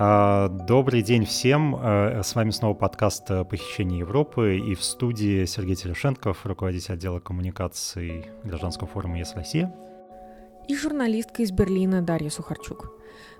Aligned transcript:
А, 0.00 0.46
добрый 0.48 1.02
день 1.02 1.24
всем. 1.24 1.74
А, 1.76 2.20
с 2.22 2.36
вами 2.36 2.50
снова 2.50 2.72
подкаст 2.72 3.26
«Похищение 3.50 3.98
Европы» 3.98 4.56
и 4.56 4.76
в 4.76 4.84
студии 4.84 5.44
Сергей 5.44 5.74
Терешенков, 5.74 6.46
руководитель 6.46 6.94
отдела 6.94 7.18
коммуникаций 7.18 8.26
гражданского 8.44 8.86
форума 8.86 9.18
«Ес 9.18 9.34
Россия». 9.34 9.74
И 10.68 10.76
журналистка 10.76 11.42
из 11.42 11.50
Берлина 11.50 12.00
Дарья 12.00 12.30
Сухарчук. 12.30 12.92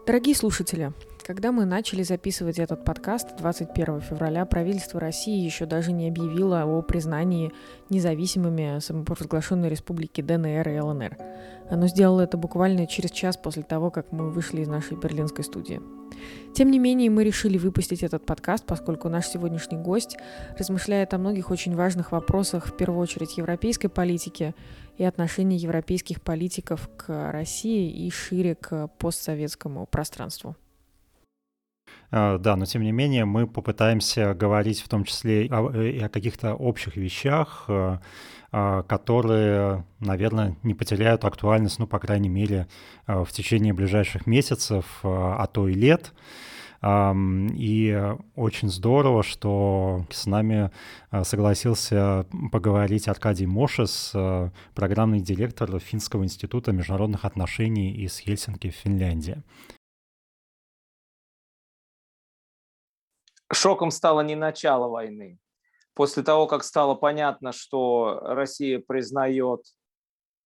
Дорогие 0.04 0.34
слушатели, 0.34 0.92
когда 1.28 1.52
мы 1.52 1.66
начали 1.66 2.02
записывать 2.02 2.58
этот 2.58 2.86
подкаст 2.86 3.36
21 3.36 4.00
февраля, 4.00 4.46
правительство 4.46 4.98
России 4.98 5.38
еще 5.38 5.66
даже 5.66 5.92
не 5.92 6.08
объявило 6.08 6.62
о 6.62 6.80
признании 6.80 7.52
независимыми 7.90 8.78
самопровозглашенной 8.78 9.68
республики 9.68 10.22
ДНР 10.22 10.66
и 10.70 10.80
ЛНР. 10.80 11.18
Оно 11.68 11.86
сделало 11.86 12.22
это 12.22 12.38
буквально 12.38 12.86
через 12.86 13.10
час 13.10 13.36
после 13.36 13.62
того, 13.62 13.90
как 13.90 14.10
мы 14.10 14.30
вышли 14.30 14.62
из 14.62 14.68
нашей 14.68 14.96
берлинской 14.96 15.44
студии. 15.44 15.82
Тем 16.54 16.70
не 16.70 16.78
менее, 16.78 17.10
мы 17.10 17.24
решили 17.24 17.58
выпустить 17.58 18.02
этот 18.02 18.24
подкаст, 18.24 18.64
поскольку 18.64 19.10
наш 19.10 19.26
сегодняшний 19.26 19.76
гость 19.76 20.16
размышляет 20.58 21.12
о 21.12 21.18
многих 21.18 21.50
очень 21.50 21.76
важных 21.76 22.10
вопросах, 22.10 22.68
в 22.68 22.74
первую 22.74 23.02
очередь 23.02 23.36
европейской 23.36 23.88
политики 23.88 24.54
и 24.96 25.04
отношении 25.04 25.58
европейских 25.58 26.22
политиков 26.22 26.88
к 26.96 27.30
России 27.32 28.06
и 28.06 28.08
шире 28.10 28.54
к 28.54 28.88
постсоветскому 28.98 29.84
пространству. 29.84 30.56
А, 32.10 32.38
да, 32.38 32.56
но 32.56 32.64
тем 32.64 32.82
не 32.82 32.92
менее 32.92 33.24
мы 33.24 33.46
попытаемся 33.46 34.34
говорить 34.34 34.80
в 34.80 34.88
том 34.88 35.04
числе 35.04 35.46
э, 35.46 35.90
и 35.90 36.00
о 36.00 36.08
каких-то 36.08 36.54
общих 36.54 36.96
вещах, 36.96 37.64
э, 37.68 37.98
которые, 38.50 39.84
наверное, 40.00 40.56
не 40.62 40.72
потеряют 40.72 41.26
актуальность, 41.26 41.78
ну, 41.78 41.86
по 41.86 41.98
крайней 41.98 42.30
мере, 42.30 42.66
э, 43.06 43.22
в 43.24 43.30
течение 43.30 43.74
ближайших 43.74 44.26
месяцев, 44.26 45.00
а 45.02 45.46
то 45.46 45.68
и 45.68 45.74
лет. 45.74 46.12
И 46.80 48.12
очень 48.36 48.68
здорово, 48.68 49.24
что 49.24 50.06
с 50.10 50.26
нами 50.26 50.70
согласился 51.24 52.24
поговорить 52.52 53.08
Аркадий 53.08 53.46
Мошес, 53.46 54.14
программный 54.76 55.20
директор 55.20 55.76
Финского 55.80 56.22
института 56.22 56.70
международных 56.70 57.24
отношений 57.24 57.90
из 57.90 58.16
Хельсинки 58.20 58.70
в 58.70 58.76
шоком 63.54 63.90
стало 63.90 64.20
не 64.20 64.36
начало 64.36 64.88
войны. 64.88 65.38
После 65.94 66.22
того, 66.22 66.46
как 66.46 66.62
стало 66.62 66.94
понятно, 66.94 67.52
что 67.52 68.20
Россия 68.22 68.78
признает 68.78 69.62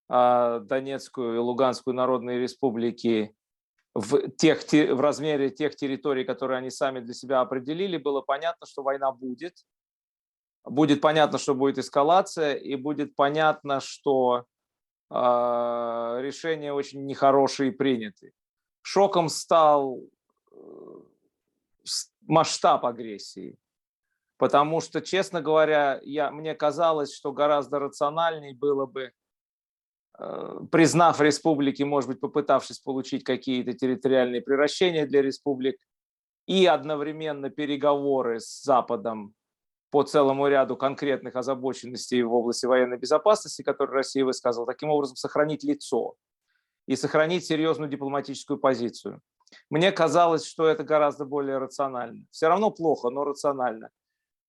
э, 0.09 0.61
Донецкую 0.63 1.35
и 1.35 1.39
Луганскую 1.39 1.95
народные 1.95 2.39
республики 2.41 3.35
в, 3.95 4.31
тех, 4.31 4.63
в 4.73 5.01
размере 5.01 5.51
тех 5.51 5.77
территорий, 5.77 6.25
которые 6.25 6.59
они 6.59 6.71
сами 6.71 7.01
для 7.01 7.13
себя 7.13 7.41
определили, 7.41 7.99
было 7.99 8.23
понятно, 8.23 8.67
что 8.67 8.83
война 8.83 9.13
будет. 9.13 9.59
Будет 10.65 11.01
понятно, 11.01 11.39
что 11.39 11.55
будет 11.55 11.79
эскалация, 11.79 12.55
и 12.55 12.77
будет 12.77 13.17
понятно, 13.17 13.81
что 13.81 14.47
э, 15.11 15.15
решения 15.15 16.73
очень 16.73 17.05
нехорошие 17.05 17.73
приняты. 17.73 18.33
Шоком 18.81 19.29
стал 19.29 19.99
э, 20.53 20.57
масштаб 22.27 22.85
агрессии. 22.87 23.57
Потому 24.37 24.81
что, 24.81 25.01
честно 25.01 25.41
говоря, 25.41 26.01
я, 26.03 26.31
мне 26.31 26.55
казалось, 26.55 27.15
что 27.15 27.33
гораздо 27.33 27.79
рациональней 27.79 28.55
было 28.55 28.87
бы, 28.87 29.13
э, 30.19 30.61
признав 30.71 31.21
республики, 31.21 31.85
может 31.85 32.11
быть, 32.11 32.21
попытавшись 32.21 32.81
получить 32.81 33.25
какие-то 33.25 33.73
территориальные 33.73 34.43
превращения 34.43 35.07
для 35.07 35.23
республик, 35.23 35.77
и 36.47 36.67
одновременно 36.67 37.51
переговоры 37.51 38.41
с 38.41 38.63
Западом 38.63 39.35
по 39.91 40.03
целому 40.03 40.49
ряду 40.49 40.77
конкретных 40.77 41.37
озабоченностей 41.37 42.23
в 42.23 42.35
области 42.35 42.67
военной 42.67 42.97
безопасности, 42.97 43.63
которые 43.63 43.95
Россия 43.95 44.25
высказала, 44.25 44.67
таким 44.67 44.91
образом 44.91 45.17
сохранить 45.17 45.63
лицо 45.63 46.15
и 46.87 46.97
сохранить 46.97 47.45
серьезную 47.45 47.91
дипломатическую 47.91 48.59
позицию. 48.59 49.21
Мне 49.71 49.93
казалось, 49.93 50.47
что 50.47 50.67
это 50.67 50.85
гораздо 50.85 51.25
более 51.25 51.59
рационально. 51.59 52.25
Все 52.31 52.49
равно 52.49 52.71
плохо, 52.71 53.11
но 53.11 53.25
рационально. 53.25 53.91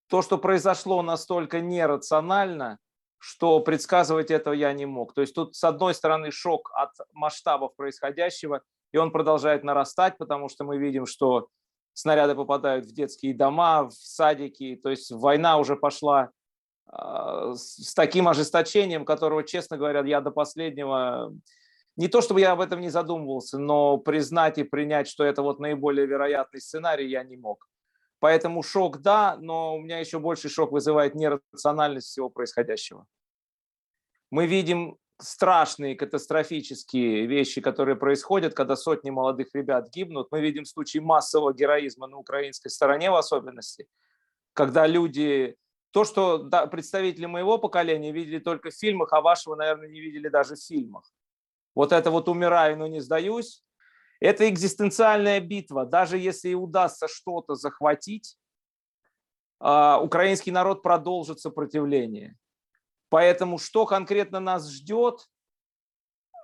То, 0.07 0.21
что 0.21 0.37
произошло 0.37 1.01
настолько 1.01 1.61
нерационально, 1.61 2.77
что 3.17 3.59
предсказывать 3.61 4.31
этого 4.31 4.53
я 4.53 4.73
не 4.73 4.85
мог. 4.85 5.13
То 5.13 5.21
есть 5.21 5.33
тут, 5.33 5.55
с 5.55 5.63
одной 5.63 5.93
стороны, 5.93 6.29
шок 6.31 6.71
от 6.73 6.89
масштабов 7.13 7.75
происходящего, 7.75 8.61
и 8.91 8.97
он 8.97 9.11
продолжает 9.11 9.63
нарастать, 9.63 10.17
потому 10.17 10.49
что 10.49 10.65
мы 10.65 10.77
видим, 10.77 11.05
что 11.05 11.47
снаряды 11.93 12.35
попадают 12.35 12.85
в 12.85 12.93
детские 12.93 13.33
дома, 13.33 13.85
в 13.87 13.93
садики. 13.93 14.79
То 14.81 14.89
есть 14.89 15.11
война 15.11 15.57
уже 15.57 15.75
пошла 15.75 16.31
э, 16.91 17.53
с 17.55 17.93
таким 17.93 18.27
ожесточением, 18.27 19.05
которого, 19.05 19.43
честно 19.43 19.77
говоря, 19.77 20.03
я 20.05 20.21
до 20.21 20.31
последнего 20.31 21.33
не 21.95 22.07
то 22.07 22.21
чтобы 22.21 22.39
я 22.39 22.51
об 22.53 22.61
этом 22.61 22.81
не 22.81 22.89
задумывался, 22.89 23.59
но 23.59 23.97
признать 23.97 24.57
и 24.57 24.63
принять, 24.63 25.07
что 25.07 25.23
это 25.23 25.41
вот 25.41 25.59
наиболее 25.59 26.07
вероятный 26.07 26.59
сценарий, 26.59 27.07
я 27.07 27.23
не 27.23 27.37
мог. 27.37 27.67
Поэтому 28.19 28.63
шок 28.63 29.01
да, 29.01 29.37
но 29.39 29.75
у 29.75 29.81
меня 29.81 29.99
еще 29.99 30.19
больше 30.19 30.49
шок 30.49 30.71
вызывает 30.71 31.13
нерациональность 31.13 32.07
всего 32.07 32.29
происходящего. 32.29 33.05
Мы 34.31 34.47
видим 34.47 34.97
страшные 35.19 35.95
катастрофические 35.95 37.27
вещи, 37.27 37.61
которые 37.61 37.95
происходят, 37.95 38.55
когда 38.55 38.75
сотни 38.75 39.11
молодых 39.11 39.49
ребят 39.53 39.89
гибнут. 39.89 40.29
Мы 40.31 40.41
видим 40.41 40.65
случаи 40.65 40.97
массового 40.97 41.53
героизма 41.53 42.07
на 42.07 42.17
украинской 42.17 42.69
стороне 42.69 43.11
в 43.11 43.15
особенности, 43.15 43.87
когда 44.53 44.87
люди... 44.87 45.55
То, 45.91 46.05
что 46.05 46.49
представители 46.71 47.27
моего 47.27 47.59
поколения 47.59 48.11
видели 48.11 48.39
только 48.39 48.71
в 48.71 48.73
фильмах, 48.73 49.13
а 49.13 49.21
вашего, 49.21 49.55
наверное, 49.55 49.89
не 49.89 50.01
видели 50.01 50.27
даже 50.27 50.55
в 50.55 50.59
фильмах 50.59 51.03
вот 51.75 51.91
это 51.91 52.11
вот 52.11 52.29
умираю, 52.29 52.77
но 52.77 52.87
не 52.87 52.99
сдаюсь, 52.99 53.63
это 54.19 54.49
экзистенциальная 54.49 55.39
битва. 55.39 55.85
Даже 55.85 56.17
если 56.17 56.49
и 56.49 56.55
удастся 56.55 57.07
что-то 57.07 57.55
захватить, 57.55 58.37
а, 59.59 59.99
украинский 60.01 60.51
народ 60.51 60.81
продолжит 60.81 61.39
сопротивление. 61.39 62.37
Поэтому 63.09 63.57
что 63.57 63.85
конкретно 63.85 64.39
нас 64.39 64.69
ждет? 64.69 65.27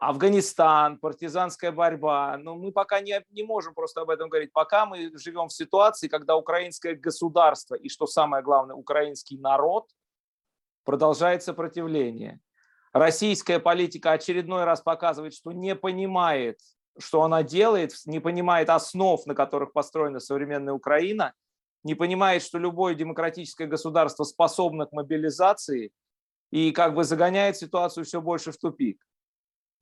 Афганистан, 0.01 0.97
партизанская 0.97 1.71
борьба. 1.71 2.37
Но 2.37 2.55
мы 2.55 2.71
пока 2.71 3.01
не, 3.01 3.21
не 3.31 3.43
можем 3.43 3.73
просто 3.73 4.01
об 4.01 4.09
этом 4.09 4.29
говорить. 4.29 4.53
Пока 4.53 4.85
мы 4.85 5.17
живем 5.17 5.49
в 5.49 5.53
ситуации, 5.53 6.07
когда 6.07 6.37
украинское 6.37 6.95
государство 6.95 7.75
и, 7.75 7.89
что 7.89 8.07
самое 8.07 8.41
главное, 8.41 8.75
украинский 8.75 9.37
народ 9.37 9.89
продолжает 10.85 11.43
сопротивление 11.43 12.39
российская 12.93 13.59
политика 13.59 14.11
очередной 14.11 14.63
раз 14.63 14.81
показывает, 14.81 15.33
что 15.33 15.51
не 15.51 15.75
понимает, 15.75 16.59
что 16.97 17.23
она 17.23 17.43
делает, 17.43 17.93
не 18.05 18.19
понимает 18.19 18.69
основ, 18.69 19.25
на 19.25 19.35
которых 19.35 19.73
построена 19.73 20.19
современная 20.19 20.73
Украина, 20.73 21.33
не 21.83 21.95
понимает, 21.95 22.43
что 22.43 22.57
любое 22.57 22.93
демократическое 22.95 23.67
государство 23.67 24.23
способно 24.23 24.85
к 24.85 24.91
мобилизации 24.91 25.91
и 26.51 26.71
как 26.71 26.95
бы 26.95 27.03
загоняет 27.03 27.57
ситуацию 27.57 28.05
все 28.05 28.21
больше 28.21 28.51
в 28.51 28.57
тупик. 28.57 29.01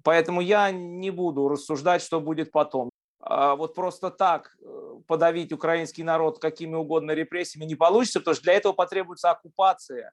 Поэтому 0.04 0.42
я 0.42 0.72
не 0.72 1.10
буду 1.10 1.48
рассуждать, 1.48 2.02
что 2.02 2.22
будет 2.22 2.52
потом. 2.52 2.90
А 3.20 3.56
вот 3.56 3.74
просто 3.74 4.12
так 4.12 4.56
э, 4.62 5.00
подавить 5.08 5.52
украинский 5.52 6.04
народ 6.04 6.40
какими 6.40 6.76
угодно 6.76 7.12
репрессиями 7.12 7.66
не 7.66 7.76
получится, 7.76 8.20
потому 8.20 8.36
что 8.36 8.44
для 8.44 8.54
этого 8.54 8.74
потребуется 8.74 9.32
оккупация 9.32 10.12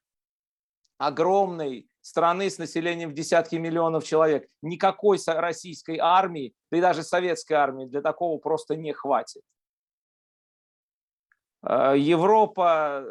огромной 0.96 1.88
страны 2.04 2.50
с 2.50 2.58
населением 2.58 3.10
в 3.10 3.14
десятки 3.14 3.56
миллионов 3.56 4.04
человек. 4.04 4.46
Никакой 4.60 5.18
российской 5.26 5.96
армии, 5.98 6.52
да 6.70 6.76
и 6.76 6.80
даже 6.82 7.02
советской 7.02 7.54
армии 7.54 7.86
для 7.86 8.02
такого 8.02 8.38
просто 8.38 8.76
не 8.76 8.92
хватит. 8.92 9.42
Э, 11.62 11.94
Европа, 11.96 13.06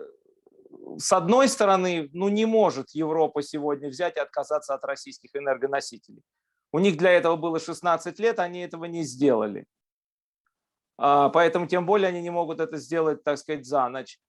с 0.98 1.12
одной 1.12 1.48
стороны, 1.48 2.10
ну 2.14 2.30
не 2.30 2.46
может 2.46 2.92
Европа 2.92 3.42
сегодня 3.42 3.90
взять 3.90 4.18
и 4.18 4.20
отказаться 4.20 4.76
от 4.76 4.86
российских 4.86 5.36
энергоносителей. 5.36 6.22
У 6.72 6.78
них 6.78 6.96
для 6.96 7.14
этого 7.14 7.36
было 7.36 7.60
16 7.60 8.20
лет, 8.20 8.38
они 8.38 8.60
этого 8.60 8.86
не 8.86 9.04
сделали. 9.04 9.66
А, 11.00 11.30
поэтому 11.30 11.66
тем 11.66 11.88
более 11.88 12.10
они 12.10 12.22
не 12.22 12.30
могут 12.30 12.60
это 12.60 12.78
сделать, 12.78 13.24
так 13.24 13.40
сказать, 13.40 13.66
за 13.66 13.90
ночь. 13.90 14.20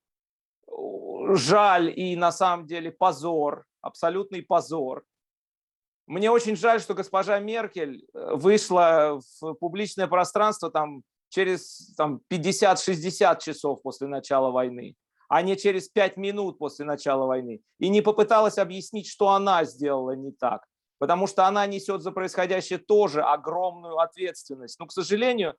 Жаль 1.34 1.92
и 1.94 2.16
на 2.16 2.32
самом 2.32 2.66
деле 2.66 2.90
позор 2.90 3.66
абсолютный 3.84 4.42
позор. 4.42 5.04
Мне 6.06 6.30
очень 6.30 6.56
жаль, 6.56 6.80
что 6.80 6.94
госпожа 6.94 7.38
Меркель 7.38 8.04
э, 8.12 8.34
вышла 8.34 9.20
в 9.40 9.54
публичное 9.54 10.06
пространство 10.06 10.70
там, 10.70 11.02
через 11.30 11.94
там, 11.96 12.20
50-60 12.30 13.40
часов 13.40 13.82
после 13.82 14.06
начала 14.06 14.50
войны, 14.50 14.96
а 15.28 15.42
не 15.42 15.56
через 15.56 15.88
5 15.88 16.16
минут 16.16 16.58
после 16.58 16.84
начала 16.84 17.26
войны. 17.26 17.60
И 17.78 17.88
не 17.88 18.02
попыталась 18.02 18.58
объяснить, 18.58 19.08
что 19.08 19.30
она 19.30 19.64
сделала 19.64 20.14
не 20.14 20.32
так. 20.32 20.66
Потому 20.98 21.26
что 21.26 21.46
она 21.46 21.66
несет 21.66 22.02
за 22.02 22.12
происходящее 22.12 22.78
тоже 22.78 23.22
огромную 23.22 23.98
ответственность. 23.98 24.78
Но, 24.78 24.86
к 24.86 24.92
сожалению, 24.92 25.54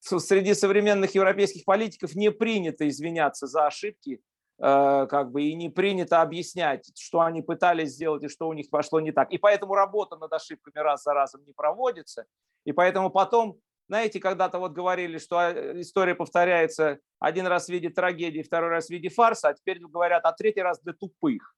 среди 0.00 0.54
современных 0.54 1.14
европейских 1.14 1.64
политиков 1.64 2.14
не 2.14 2.30
принято 2.30 2.86
извиняться 2.88 3.46
за 3.46 3.66
ошибки, 3.66 4.20
как 4.58 5.32
бы 5.32 5.42
и 5.42 5.54
не 5.54 5.68
принято 5.68 6.22
объяснять, 6.22 6.90
что 6.98 7.20
они 7.20 7.42
пытались 7.42 7.90
сделать 7.90 8.22
и 8.24 8.28
что 8.28 8.48
у 8.48 8.52
них 8.52 8.70
пошло 8.70 9.00
не 9.00 9.12
так. 9.12 9.30
И 9.32 9.38
поэтому 9.38 9.74
работа 9.74 10.16
над 10.16 10.32
ошибками 10.32 10.82
раз 10.82 11.02
за 11.02 11.12
разом 11.12 11.44
не 11.44 11.52
проводится. 11.52 12.24
И 12.64 12.72
поэтому 12.72 13.10
потом, 13.10 13.58
знаете, 13.88 14.18
когда-то 14.18 14.58
вот 14.58 14.72
говорили, 14.72 15.18
что 15.18 15.40
э, 15.40 15.80
история 15.80 16.14
повторяется 16.14 16.98
один 17.20 17.46
раз 17.46 17.66
в 17.66 17.68
виде 17.68 17.90
трагедии, 17.90 18.42
второй 18.42 18.70
раз 18.70 18.86
в 18.86 18.90
виде 18.90 19.08
фарса, 19.08 19.48
а 19.48 19.54
теперь 19.54 19.78
говорят, 19.78 20.24
а 20.24 20.32
третий 20.32 20.62
раз 20.62 20.80
для 20.80 20.94
тупых. 20.94 21.54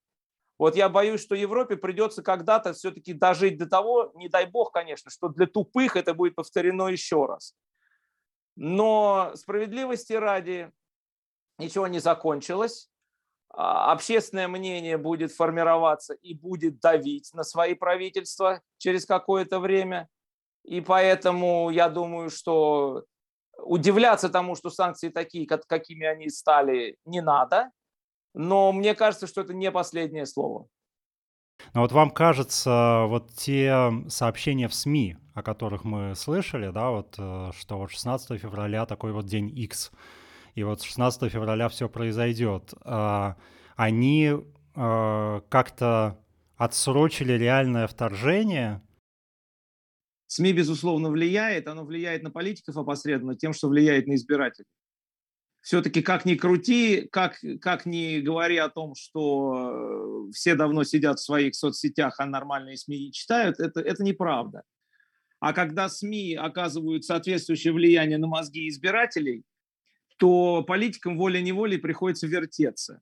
Вот 0.58 0.74
я 0.74 0.88
боюсь, 0.88 1.22
что 1.22 1.36
Европе 1.36 1.76
придется 1.76 2.22
когда-то 2.22 2.72
все-таки 2.72 3.12
дожить 3.12 3.58
до 3.58 3.66
того, 3.68 4.10
не 4.16 4.28
дай 4.28 4.44
бог, 4.44 4.72
конечно, 4.72 5.10
что 5.10 5.28
для 5.28 5.46
тупых 5.46 5.96
это 5.96 6.14
будет 6.14 6.34
повторено 6.34 6.88
еще 6.88 7.26
раз. 7.26 7.54
Но 8.56 9.30
справедливости 9.36 10.14
ради 10.14 10.72
ничего 11.58 11.86
не 11.86 11.98
закончилось. 11.98 12.88
А, 13.50 13.92
общественное 13.92 14.48
мнение 14.48 14.98
будет 14.98 15.32
формироваться 15.32 16.14
и 16.14 16.34
будет 16.34 16.80
давить 16.80 17.30
на 17.34 17.44
свои 17.44 17.74
правительства 17.74 18.60
через 18.78 19.06
какое-то 19.06 19.58
время. 19.58 20.08
И 20.64 20.80
поэтому 20.80 21.70
я 21.70 21.88
думаю, 21.88 22.30
что 22.30 23.04
удивляться 23.58 24.28
тому, 24.28 24.54
что 24.54 24.70
санкции 24.70 25.08
такие, 25.08 25.46
какими 25.46 26.06
они 26.06 26.28
стали, 26.28 26.96
не 27.04 27.20
надо. 27.20 27.70
Но 28.34 28.72
мне 28.72 28.94
кажется, 28.94 29.26
что 29.26 29.40
это 29.40 29.54
не 29.54 29.70
последнее 29.70 30.26
слово. 30.26 30.66
Но 31.74 31.80
вот 31.80 31.92
вам 31.92 32.10
кажется, 32.10 33.04
вот 33.08 33.32
те 33.34 33.90
сообщения 34.08 34.68
в 34.68 34.74
СМИ, 34.74 35.16
о 35.34 35.42
которых 35.42 35.84
мы 35.84 36.14
слышали, 36.14 36.70
да, 36.70 36.90
вот 36.90 37.16
э, 37.18 37.50
что 37.58 37.78
вот 37.78 37.90
16 37.90 38.40
февраля 38.40 38.86
такой 38.86 39.12
вот 39.12 39.26
день 39.26 39.50
X, 39.58 39.90
и 40.58 40.62
вот 40.64 40.82
16 40.82 41.30
февраля 41.30 41.68
все 41.68 41.88
произойдет, 41.88 42.74
а, 42.82 43.36
они 43.76 44.32
э, 44.74 45.40
как-то 45.48 46.18
отсрочили 46.56 47.32
реальное 47.32 47.86
вторжение? 47.86 48.82
СМИ, 50.26 50.52
безусловно, 50.52 51.10
влияет. 51.10 51.68
Оно 51.68 51.84
влияет 51.84 52.22
на 52.22 52.30
политиков 52.30 52.76
опосредованно 52.76 53.36
тем, 53.36 53.52
что 53.52 53.68
влияет 53.68 54.06
на 54.06 54.14
избирателей 54.16 54.66
все-таки 55.60 56.02
как 56.02 56.24
ни 56.24 56.34
крути, 56.34 57.08
как, 57.12 57.38
как 57.60 57.84
ни 57.84 58.20
говори 58.20 58.56
о 58.56 58.68
том, 58.68 58.94
что 58.94 60.28
э, 60.28 60.32
все 60.32 60.54
давно 60.54 60.84
сидят 60.84 61.18
в 61.18 61.24
своих 61.24 61.54
соцсетях, 61.54 62.14
а 62.18 62.26
нормальные 62.26 62.76
СМИ 62.76 62.98
не 62.98 63.12
читают, 63.12 63.60
это, 63.60 63.80
это 63.80 64.02
неправда. 64.02 64.62
А 65.40 65.52
когда 65.52 65.88
СМИ 65.88 66.34
оказывают 66.36 67.04
соответствующее 67.04 67.72
влияние 67.72 68.18
на 68.18 68.26
мозги 68.26 68.68
избирателей, 68.68 69.44
то 70.18 70.62
политикам 70.62 71.16
волей-неволей 71.16 71.78
приходится 71.78 72.26
вертеться. 72.26 73.00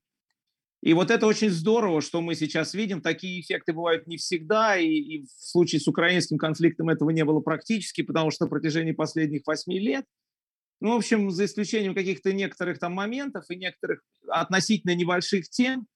И 0.83 0.95
вот 0.95 1.11
это 1.11 1.27
очень 1.27 1.51
здорово, 1.51 2.01
что 2.01 2.21
мы 2.21 2.35
сейчас 2.35 2.75
видим. 2.75 3.01
Такие 3.01 3.41
эффекты 3.41 3.73
бывают 3.73 4.07
не 4.07 4.19
всегда, 4.19 4.77
и, 4.77 4.87
и 4.87 5.27
в 5.27 5.31
случае 5.31 5.81
с 5.81 5.89
украинским 5.89 6.39
конфликтом 6.39 6.89
этого 6.91 7.11
не 7.11 7.25
было 7.25 7.41
практически, 7.41 8.03
потому 8.03 8.31
что 8.31 8.45
на 8.45 8.51
протяжении 8.51 8.93
последних 8.93 9.43
восьми 9.47 9.81
лет– 9.81 10.05
ну, 10.81 10.93
в 10.93 10.97
общем, 10.97 11.31
за 11.31 11.47
исключением 11.47 11.95
каких-то 11.95 12.33
некоторых 12.33 12.79
там 12.79 12.93
моментов 12.93 13.45
и 13.49 13.57
некоторых 13.57 14.03
относительно 14.29 14.95
небольших 14.95 15.49
тем, 15.49 15.87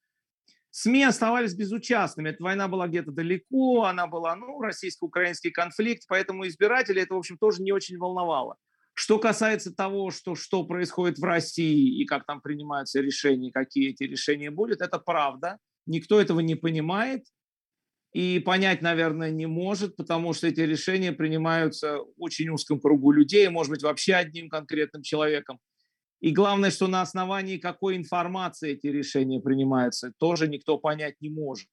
СМИ 0.71 1.05
оставались 1.05 1.55
безучастными. 1.55 2.31
Эта 2.31 2.43
война 2.43 2.69
была 2.69 2.87
где-то 2.87 3.11
далеко, 3.11 3.85
она 3.85 4.07
была, 4.07 4.37
ну, 4.37 4.61
российско-украинский 4.61 5.51
конфликт, 5.51 6.05
поэтому 6.09 6.47
избиратели 6.47 7.03
это, 7.03 7.15
в 7.15 7.19
общем, 7.19 7.37
тоже 7.39 7.63
не 7.63 7.73
очень 7.73 7.99
волновало. 7.99 8.57
Что 8.95 9.19
касается 9.19 9.75
того, 9.75 10.11
что, 10.11 10.35
что 10.35 10.65
происходит 10.65 11.19
в 11.19 11.25
России 11.25 12.01
и 12.01 12.05
как 12.05 12.27
там 12.27 12.41
принимаются 12.41 13.01
решения, 13.01 13.51
какие 13.51 13.91
эти 13.91 14.03
решения 14.05 14.51
будут, 14.51 14.83
это 14.83 14.99
правда. 14.99 15.59
Никто 15.87 16.21
этого 16.21 16.41
не 16.41 16.55
понимает 16.55 17.25
и 18.13 18.41
понять, 18.41 18.83
наверное, 18.83 19.31
не 19.31 19.47
может, 19.47 19.97
потому 19.97 20.33
что 20.33 20.49
эти 20.49 20.61
решения 20.61 21.13
принимаются 21.13 21.99
в 21.99 22.13
очень 22.19 22.49
узком 22.49 22.81
кругу 22.81 23.13
людей, 23.13 23.49
может 23.49 23.71
быть, 23.71 23.83
вообще 23.83 24.15
одним 24.15 24.49
конкретным 24.49 25.03
человеком. 25.03 25.59
И 26.21 26.33
главное, 26.33 26.71
что 26.71 26.87
на 26.87 27.03
основании 27.03 27.59
какой 27.59 27.97
информации 27.97 28.73
эти 28.73 28.89
решения 28.89 29.41
принимаются, 29.41 30.13
тоже 30.19 30.49
никто 30.49 30.77
понять 30.77 31.15
не 31.21 31.31
может. 31.31 31.69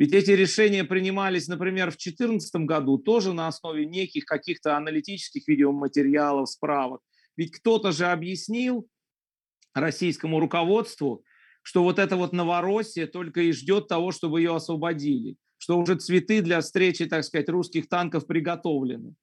Ведь 0.00 0.14
эти 0.14 0.30
решения 0.30 0.82
принимались, 0.84 1.46
например, 1.46 1.90
в 1.90 2.00
2014 2.00 2.54
году 2.64 2.96
тоже 2.96 3.34
на 3.34 3.48
основе 3.48 3.84
неких 3.84 4.24
каких-то 4.24 4.76
аналитических 4.76 5.46
видеоматериалов, 5.46 6.48
справок. 6.48 7.02
Ведь 7.36 7.52
кто-то 7.52 7.92
же 7.92 8.06
объяснил 8.06 8.88
российскому 9.74 10.40
руководству, 10.40 11.22
что 11.62 11.82
вот 11.82 11.98
это 11.98 12.16
вот 12.16 12.32
Новороссия 12.32 13.06
только 13.06 13.42
и 13.42 13.52
ждет 13.52 13.88
того, 13.88 14.10
чтобы 14.10 14.40
ее 14.40 14.56
освободили 14.56 15.36
что 15.60 15.78
уже 15.78 15.96
цветы 15.96 16.40
для 16.40 16.60
встречи, 16.62 17.04
так 17.04 17.22
сказать, 17.22 17.50
русских 17.50 17.88
танков 17.88 18.26
приготовлены. 18.26 19.14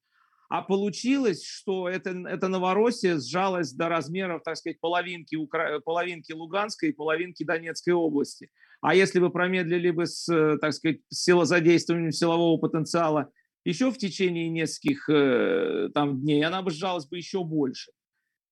А 0.50 0.62
получилось, 0.62 1.44
что 1.44 1.90
это, 1.90 2.12
это 2.12 2.48
Новороссия 2.48 3.18
сжалась 3.18 3.74
до 3.74 3.90
размеров, 3.90 4.44
так 4.46 4.56
сказать, 4.56 4.80
половинки, 4.80 5.36
Укра... 5.36 5.80
половинки 5.80 6.32
Луганской 6.32 6.90
и 6.90 6.94
половинки 6.94 7.44
Донецкой 7.44 7.96
области. 7.96 8.50
А 8.82 8.96
если 8.96 9.20
бы 9.20 9.30
промедлили 9.30 9.92
бы 9.92 10.06
с, 10.06 10.28
так 10.62 10.74
сказать, 10.74 11.00
силозадействованием 11.10 12.12
силового 12.12 12.58
потенциала 12.58 13.32
еще 13.66 13.92
в 13.92 13.98
течение 13.98 14.50
нескольких 14.50 15.10
э, 15.10 15.90
там, 15.94 16.22
дней, 16.22 16.44
она 16.44 16.62
бы 16.62 16.72
сжалась 16.72 17.06
бы 17.06 17.18
еще 17.18 17.44
больше. 17.44 17.92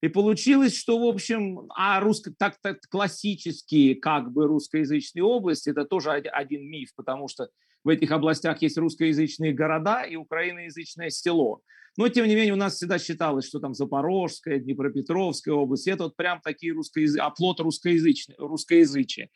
И 0.01 0.10
получилось, 0.10 0.77
что, 0.77 1.00
в 1.00 1.07
общем, 1.07 1.69
а 1.75 2.00
русско, 2.00 2.33
так, 2.38 2.57
так 2.62 2.80
классические 2.89 3.95
как 3.95 4.31
бы 4.31 4.45
русскоязычные 4.45 5.24
области, 5.24 5.69
это 5.69 5.86
тоже 5.86 6.12
один 6.12 6.69
миф, 6.69 6.89
потому 6.95 7.27
что 7.27 7.50
в 7.83 7.89
этих 7.89 8.12
областях 8.12 8.62
есть 8.62 8.77
русскоязычные 8.77 9.54
города 9.54 10.04
и 10.04 10.16
украиноязычное 10.16 11.10
село. 11.10 11.62
Но, 11.98 12.10
тем 12.10 12.27
не 12.27 12.36
менее, 12.36 12.54
у 12.54 12.57
нас 12.57 12.75
всегда 12.75 13.00
считалось, 13.00 13.48
что 13.48 13.60
там 13.60 13.74
Запорожская, 13.74 14.60
Днепропетровская 14.60 15.53
область, 15.53 15.88
это 15.88 16.03
вот 16.03 16.17
прям 16.17 16.41
такие 16.41 16.74
русскоязы... 16.74 17.20
оплот 17.20 17.60
русскоязычные, 17.62 18.36
русскоязычия. 18.38 19.29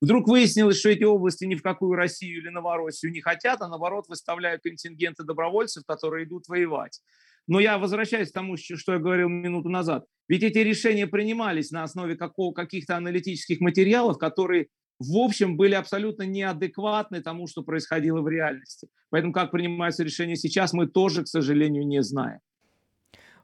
Вдруг 0.00 0.28
выяснилось, 0.28 0.78
что 0.78 0.90
эти 0.90 1.04
области 1.04 1.44
ни 1.44 1.54
в 1.54 1.62
какую 1.62 1.94
Россию 1.94 2.42
или 2.42 2.48
Новороссию 2.48 3.12
не 3.12 3.20
хотят, 3.20 3.62
а 3.62 3.68
наоборот 3.68 4.06
выставляют 4.08 4.62
контингенты 4.62 5.24
добровольцев, 5.24 5.84
которые 5.86 6.26
идут 6.26 6.48
воевать. 6.48 7.00
Но 7.46 7.60
я 7.60 7.78
возвращаюсь 7.78 8.30
к 8.30 8.34
тому, 8.34 8.56
что 8.56 8.92
я 8.92 8.98
говорил 8.98 9.28
минуту 9.28 9.68
назад. 9.68 10.04
Ведь 10.28 10.42
эти 10.42 10.58
решения 10.58 11.06
принимались 11.06 11.70
на 11.70 11.82
основе 11.82 12.16
какого, 12.16 12.54
каких-то 12.54 12.96
аналитических 12.96 13.60
материалов, 13.60 14.18
которые 14.18 14.68
в 15.00 15.16
общем, 15.16 15.56
были 15.56 15.74
абсолютно 15.74 16.22
неадекватны 16.22 17.20
тому, 17.20 17.46
что 17.46 17.62
происходило 17.62 18.20
в 18.20 18.28
реальности. 18.28 18.88
Поэтому 19.10 19.32
как 19.32 19.50
принимаются 19.50 20.04
решения 20.04 20.36
сейчас, 20.36 20.72
мы 20.72 20.86
тоже, 20.86 21.24
к 21.24 21.28
сожалению, 21.28 21.86
не 21.86 22.02
знаем. 22.02 22.38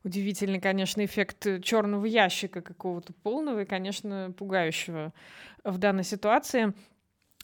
Удивительный, 0.03 0.61
конечно, 0.61 1.05
эффект 1.05 1.47
э, 1.47 1.61
черного 1.61 2.07
ящика 2.07 2.63
какого-то 2.63 3.13
полного 3.13 3.63
и, 3.63 3.67
конечно, 3.67 4.33
пугающего 4.37 5.13
в 5.63 5.77
данной 5.77 6.05
ситуации. 6.05 6.73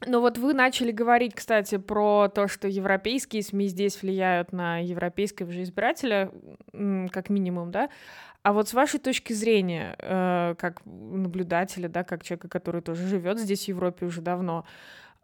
Но 0.06 0.20
вот 0.20 0.36
вы 0.36 0.52
начали 0.52 0.90
говорить, 0.90 1.34
кстати, 1.34 1.78
про 1.78 2.28
то, 2.28 2.48
что 2.48 2.68
европейские 2.68 3.42
СМИ 3.42 3.68
здесь 3.68 4.02
влияют 4.02 4.52
на 4.52 4.78
европейского 4.78 5.50
же 5.50 5.62
избирателя, 5.62 6.30
как 6.72 7.30
минимум, 7.30 7.70
да. 7.70 7.88
А 8.42 8.52
вот 8.52 8.68
с 8.68 8.74
вашей 8.74 9.00
точки 9.00 9.32
зрения, 9.32 9.96
э, 9.98 10.54
как 10.58 10.80
наблюдателя, 10.84 11.88
да, 11.88 12.04
как 12.04 12.22
человека, 12.22 12.48
который 12.48 12.80
тоже 12.80 13.06
живет 13.06 13.38
здесь 13.38 13.64
в 13.64 13.68
Европе 13.68 14.06
уже 14.06 14.20
давно, 14.20 14.64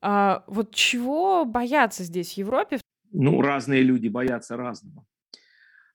э, 0.03 0.41
вот 0.47 0.75
чего 0.75 1.45
бояться 1.45 2.03
здесь 2.05 2.35
в 2.35 2.39
Европе? 2.39 2.79
Ну, 3.13 3.41
разные 3.41 3.83
люди 3.83 4.09
боятся 4.09 4.57
разного. 4.57 5.05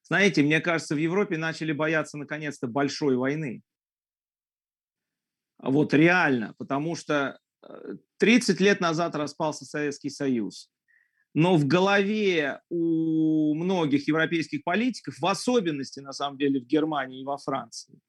Знаете, 0.07 0.43
мне 0.43 0.61
кажется, 0.61 0.95
в 0.95 0.99
Европе 0.99 1.37
начали 1.37 1.71
бояться 1.71 2.17
наконец-то 2.17 2.67
большой 2.67 3.15
войны. 3.15 3.61
Вот 5.59 5.93
реально, 5.93 6.53
потому 6.57 6.95
что 6.95 7.39
30 8.19 8.59
э, 8.59 8.63
лет 8.63 8.79
назад 8.79 9.15
распался 9.15 9.65
Советский 9.65 10.09
Союз 10.09 10.69
но 11.37 11.55
в 11.55 11.67
голове 11.67 12.61
у 12.69 13.53
многих 13.53 14.07
европейских 14.07 14.63
политиков, 14.63 15.19
в 15.19 15.25
особенности, 15.27 15.99
на 15.99 16.11
самом 16.11 16.39
деле, 16.39 16.59
в 16.59 16.65
Германии 16.65 17.21
и 17.21 17.23
во 17.23 17.37
Франции, 17.37 17.99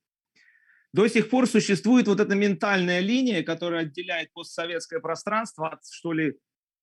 до 0.94 1.06
сих 1.08 1.28
пор 1.28 1.46
существует 1.46 2.08
вот 2.08 2.20
эта 2.20 2.34
ментальная 2.34 3.00
линия, 3.00 3.42
которая 3.42 3.82
отделяет 3.82 4.32
постсоветское 4.32 5.00
пространство 5.00 5.68
от, 5.68 5.80
что 5.86 6.14
ли, 6.14 6.38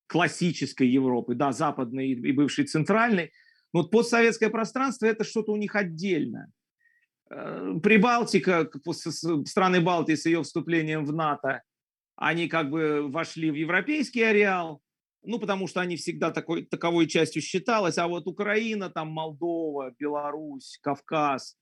классической 0.06 0.88
Европы, 0.88 1.34
да, 1.34 1.52
западной 1.52 2.10
и 2.10 2.32
бывшей 2.32 2.66
центральной. 2.66 3.32
Но 3.76 3.82
вот 3.82 3.92
постсоветское 3.92 4.50
пространство– 4.50 5.06
это 5.08 5.26
что-то 5.26 5.52
у 5.52 5.58
них 5.58 5.76
отдельное. 5.76 6.50
Э, 7.30 7.74
Прибалтика, 7.84 8.70
страны 9.44 9.82
Балтии 9.82 10.16
с 10.16 10.26
ее 10.26 10.44
вступлением 10.44 11.04
в 11.04 11.12
НАТО, 11.12 11.62
они 12.16 12.48
как 12.48 12.70
бы 12.70 13.12
вошли 13.12 13.52
в 13.52 13.56
европейский 13.56 14.22
ареал, 14.22 14.82
ну, 15.24 15.40
потому 15.40 15.68
что 15.68 15.82
они 15.82 15.98
всегда 15.98 16.32
такой, 16.32 16.66
таковой 16.66 17.08
частью 17.08 17.42
считалась, 17.42 17.98
а 17.98 18.08
вот 18.08 18.28
Украина, 18.28 18.90
там 18.90 19.10
Молдова, 19.10 19.94
Беларусь, 20.00 20.80
Кавказ, 20.82 21.58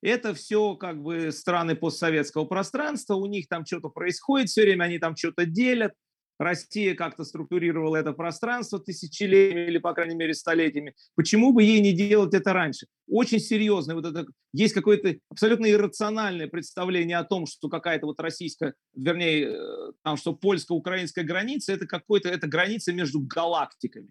это 0.00 0.32
все 0.32 0.76
как 0.76 1.02
бы 1.02 1.30
страны 1.30 1.76
постсоветского 1.76 2.46
пространства, 2.46 3.16
у 3.16 3.26
них 3.26 3.48
там 3.48 3.66
что-то 3.66 3.90
происходит 3.90 4.48
все 4.48 4.62
время, 4.62 4.84
они 4.84 4.98
там 4.98 5.14
что-то 5.14 5.44
делят, 5.44 5.92
Россия 6.40 6.94
как-то 6.94 7.24
структурировала 7.24 7.96
это 7.96 8.14
пространство 8.14 8.78
тысячелетиями 8.78 9.66
или, 9.66 9.76
по 9.76 9.92
крайней 9.92 10.14
мере, 10.14 10.32
столетиями. 10.32 10.94
Почему 11.14 11.52
бы 11.52 11.62
ей 11.62 11.80
не 11.80 11.92
делать 11.92 12.32
это 12.32 12.54
раньше? 12.54 12.86
Очень 13.06 13.40
серьезно. 13.40 13.94
Вот 13.94 14.06
это, 14.06 14.24
есть 14.54 14.72
какое-то 14.72 15.16
абсолютно 15.28 15.70
иррациональное 15.70 16.48
представление 16.48 17.18
о 17.18 17.24
том, 17.24 17.44
что 17.44 17.68
какая-то 17.68 18.06
вот 18.06 18.18
российская, 18.20 18.72
вернее, 18.94 19.50
э, 19.50 19.92
там, 20.02 20.16
что 20.16 20.34
польско-украинская 20.34 21.26
граница, 21.26 21.74
это 21.74 21.86
какой-то, 21.86 22.30
это 22.30 22.48
граница 22.48 22.94
между 22.94 23.20
галактиками. 23.20 24.08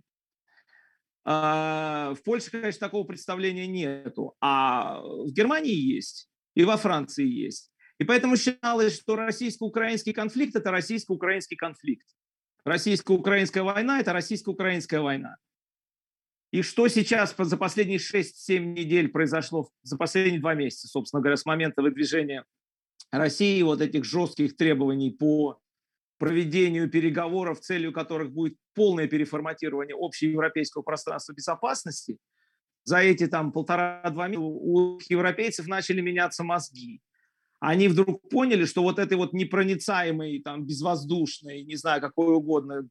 А, 1.25 2.13
в 2.13 2.21
Польше, 2.21 2.51
конечно, 2.51 2.79
такого 2.79 3.05
представления 3.05 3.65
нету, 3.65 4.35
а 4.39 5.01
в 5.01 5.31
Германии 5.31 5.73
есть, 5.73 6.29
и 6.53 6.63
во 6.63 6.77
Франции 6.77 7.27
есть. 7.27 7.68
И 7.99 8.05
поэтому 8.05 8.37
считалось, 8.37 8.95
что 8.95 9.17
российско-украинский 9.17 10.13
конфликт– 10.13 10.55
это 10.55 10.71
российско-украинский 10.71 11.57
конфликт. 11.57 12.07
Российско-украинская 12.63 13.61
война– 13.61 13.99
это 14.01 14.13
российско-украинская 14.13 15.01
война. 15.01 15.35
И 16.51 16.61
что 16.61 16.87
сейчас 16.87 17.35
за 17.37 17.57
последние 17.57 17.99
6-7 17.99 18.59
недель 18.59 19.09
произошло, 19.09 19.69
за 19.83 19.97
последние 19.97 20.39
два 20.39 20.55
месяца, 20.55 20.87
собственно 20.87 21.21
говоря, 21.21 21.35
с 21.35 21.45
момента 21.45 21.81
выдвижения 21.81 22.45
России 23.11 23.61
вот 23.61 23.81
этих 23.81 24.05
жестких 24.05 24.55
требований 24.55 25.11
по 25.11 25.59
проведению 26.17 26.89
переговоров, 26.89 27.59
целью 27.59 27.91
которых 27.91 28.31
будет 28.31 28.55
полное 28.73 29.07
переформатирование 29.07 29.95
общеевропейского 29.95 30.83
пространства 30.83 31.33
безопасности, 31.33 32.17
за 32.83 32.99
эти 32.99 33.27
там 33.27 33.51
полтора-два 33.51 34.27
месяца 34.29 34.43
у 34.43 34.99
европейцев 35.09 35.67
начали 35.67 35.99
меняться 36.01 36.43
мозги 36.43 37.01
они 37.59 37.87
вдруг 37.89 38.29
поняли, 38.29 38.65
что 38.65 38.81
вот 38.81 38.99
этой 38.99 39.17
вот 39.17 39.33
непроницаемой, 39.33 40.39
там, 40.39 40.65
безвоздушной, 40.65 41.63
не 41.63 41.75
знаю, 41.75 42.01
какой 42.01 42.35
угодно, 42.35 42.87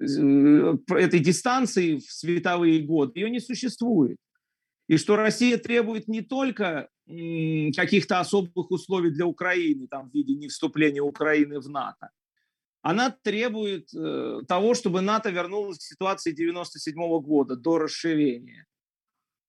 э, 0.00 0.76
этой 0.90 1.20
дистанции 1.20 1.98
в 1.98 2.10
световые 2.10 2.80
годы, 2.80 3.20
ее 3.20 3.30
не 3.30 3.40
существует. 3.40 4.16
И 4.88 4.96
что 4.96 5.16
Россия 5.16 5.58
требует 5.58 6.08
не 6.08 6.22
только 6.22 6.88
каких-то 7.06 8.20
особых 8.20 8.70
условий 8.70 9.10
для 9.10 9.26
Украины, 9.26 9.86
там, 9.86 10.10
в 10.10 10.14
виде 10.14 10.34
невступления 10.34 11.02
Украины 11.02 11.60
в 11.60 11.68
НАТО, 11.68 12.10
она 12.82 13.10
требует 13.10 13.88
э, 13.94 14.42
того, 14.48 14.74
чтобы 14.74 15.00
НАТО 15.00 15.30
вернулось 15.30 15.78
к 15.78 15.82
ситуации 15.82 16.32
97 16.32 16.94
года, 17.20 17.56
до 17.56 17.78
расширения 17.78 18.66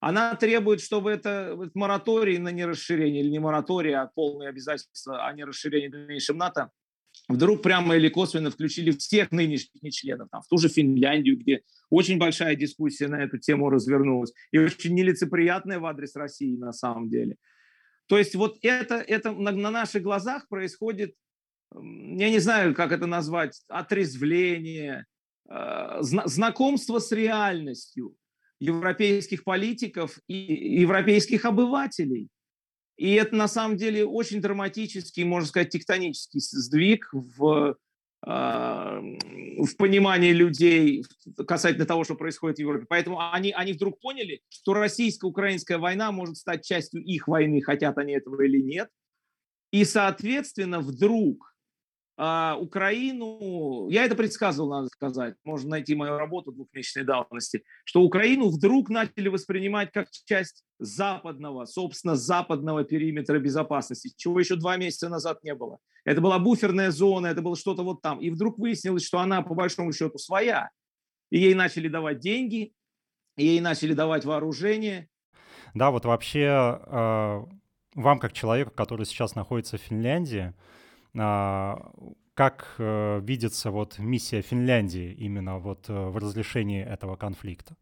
она 0.00 0.34
требует, 0.36 0.80
чтобы 0.80 1.10
это 1.10 1.58
мораторий 1.74 2.38
на 2.38 2.50
нерасширение, 2.50 3.22
или 3.22 3.30
не 3.30 3.40
мораторий, 3.40 3.94
а 3.94 4.06
полные 4.06 4.48
обязательства 4.48 5.26
о 5.26 5.32
нерасширении 5.32 5.88
дальнейшем 5.88 6.38
НАТО, 6.38 6.70
вдруг 7.28 7.62
прямо 7.62 7.96
или 7.96 8.08
косвенно 8.08 8.50
включили 8.50 8.92
всех 8.92 9.32
нынешних 9.32 9.82
нечленов, 9.82 10.28
там, 10.30 10.42
в 10.42 10.48
ту 10.48 10.58
же 10.58 10.68
Финляндию, 10.68 11.36
где 11.36 11.62
очень 11.90 12.18
большая 12.18 12.54
дискуссия 12.54 13.08
на 13.08 13.22
эту 13.22 13.38
тему 13.38 13.70
развернулась, 13.70 14.32
и 14.52 14.58
очень 14.58 14.94
нелицеприятная 14.94 15.80
в 15.80 15.86
адрес 15.86 16.14
России 16.14 16.56
на 16.56 16.72
самом 16.72 17.08
деле. 17.08 17.36
То 18.06 18.18
есть 18.18 18.34
вот 18.36 18.56
это, 18.62 18.96
это 18.96 19.32
на, 19.32 19.50
на 19.50 19.70
наших 19.70 20.02
глазах 20.02 20.48
происходит, 20.48 21.14
я 21.74 22.30
не 22.30 22.38
знаю, 22.38 22.74
как 22.74 22.92
это 22.92 23.06
назвать, 23.06 23.60
отрезвление, 23.68 25.06
э, 25.50 25.96
знакомство 26.00 27.00
с 27.00 27.12
реальностью 27.12 28.14
европейских 28.60 29.44
политиков 29.44 30.18
и 30.26 30.36
европейских 30.80 31.44
обывателей. 31.44 32.28
И 32.96 33.14
это 33.14 33.36
на 33.36 33.46
самом 33.46 33.76
деле 33.76 34.04
очень 34.04 34.40
драматический, 34.40 35.22
можно 35.22 35.48
сказать, 35.48 35.70
тектонический 35.70 36.40
сдвиг 36.40 37.08
в, 37.12 37.76
а, 38.22 39.00
в 39.00 39.76
понимании 39.76 40.32
людей 40.32 41.04
касательно 41.46 41.86
того, 41.86 42.02
что 42.02 42.16
происходит 42.16 42.56
в 42.56 42.60
Европе. 42.60 42.86
Поэтому 42.88 43.32
они, 43.32 43.52
они 43.52 43.72
вдруг 43.72 44.00
поняли, 44.00 44.42
что 44.48 44.74
российско-украинская 44.74 45.78
война 45.78 46.10
может 46.10 46.36
стать 46.36 46.64
частью 46.64 47.02
их 47.04 47.28
войны, 47.28 47.62
хотят 47.62 47.98
они 47.98 48.14
этого 48.14 48.42
или 48.42 48.60
нет. 48.60 48.88
И, 49.70 49.84
соответственно, 49.84 50.80
вдруг 50.80 51.54
Украину, 52.20 53.88
я 53.90 54.04
это 54.04 54.16
предсказывал, 54.16 54.70
надо 54.70 54.88
сказать, 54.88 55.36
можно 55.44 55.70
найти 55.70 55.94
мою 55.94 56.18
работу 56.18 56.50
двухмесячной 56.50 57.04
давности, 57.04 57.62
что 57.84 58.02
Украину 58.02 58.48
вдруг 58.48 58.90
начали 58.90 59.28
воспринимать 59.28 59.92
как 59.92 60.10
часть 60.10 60.64
западного, 60.80 61.64
собственно, 61.64 62.16
западного 62.16 62.82
периметра 62.82 63.38
безопасности, 63.38 64.12
чего 64.16 64.40
еще 64.40 64.56
два 64.56 64.76
месяца 64.76 65.08
назад 65.08 65.44
не 65.44 65.54
было. 65.54 65.78
Это 66.04 66.20
была 66.20 66.40
буферная 66.40 66.90
зона, 66.90 67.28
это 67.28 67.40
было 67.40 67.54
что-то 67.54 67.84
вот 67.84 68.02
там. 68.02 68.18
И 68.18 68.30
вдруг 68.30 68.58
выяснилось, 68.58 69.04
что 69.04 69.20
она 69.20 69.42
по 69.42 69.54
большому 69.54 69.92
счету 69.92 70.18
своя. 70.18 70.70
И 71.30 71.38
ей 71.38 71.54
начали 71.54 71.86
давать 71.86 72.18
деньги, 72.18 72.72
ей 73.36 73.60
начали 73.60 73.92
давать 73.94 74.24
вооружение. 74.24 75.08
Да, 75.74 75.92
вот 75.92 76.04
вообще 76.04 76.80
э, 76.84 77.44
вам, 77.94 78.18
как 78.18 78.32
человеку, 78.32 78.72
который 78.72 79.06
сейчас 79.06 79.36
находится 79.36 79.78
в 79.78 79.82
Финляндии, 79.82 80.52
а, 80.52 80.77
как 81.14 82.74
э, 82.78 83.20
видится 83.20 83.70
вот 83.70 83.98
миссия 83.98 84.42
Финляндии 84.42 85.12
именно 85.12 85.58
вот 85.58 85.88
э, 85.88 85.92
в 85.92 86.16
разрешении 86.18 86.84
этого 86.84 87.16
конфликта? 87.16 87.76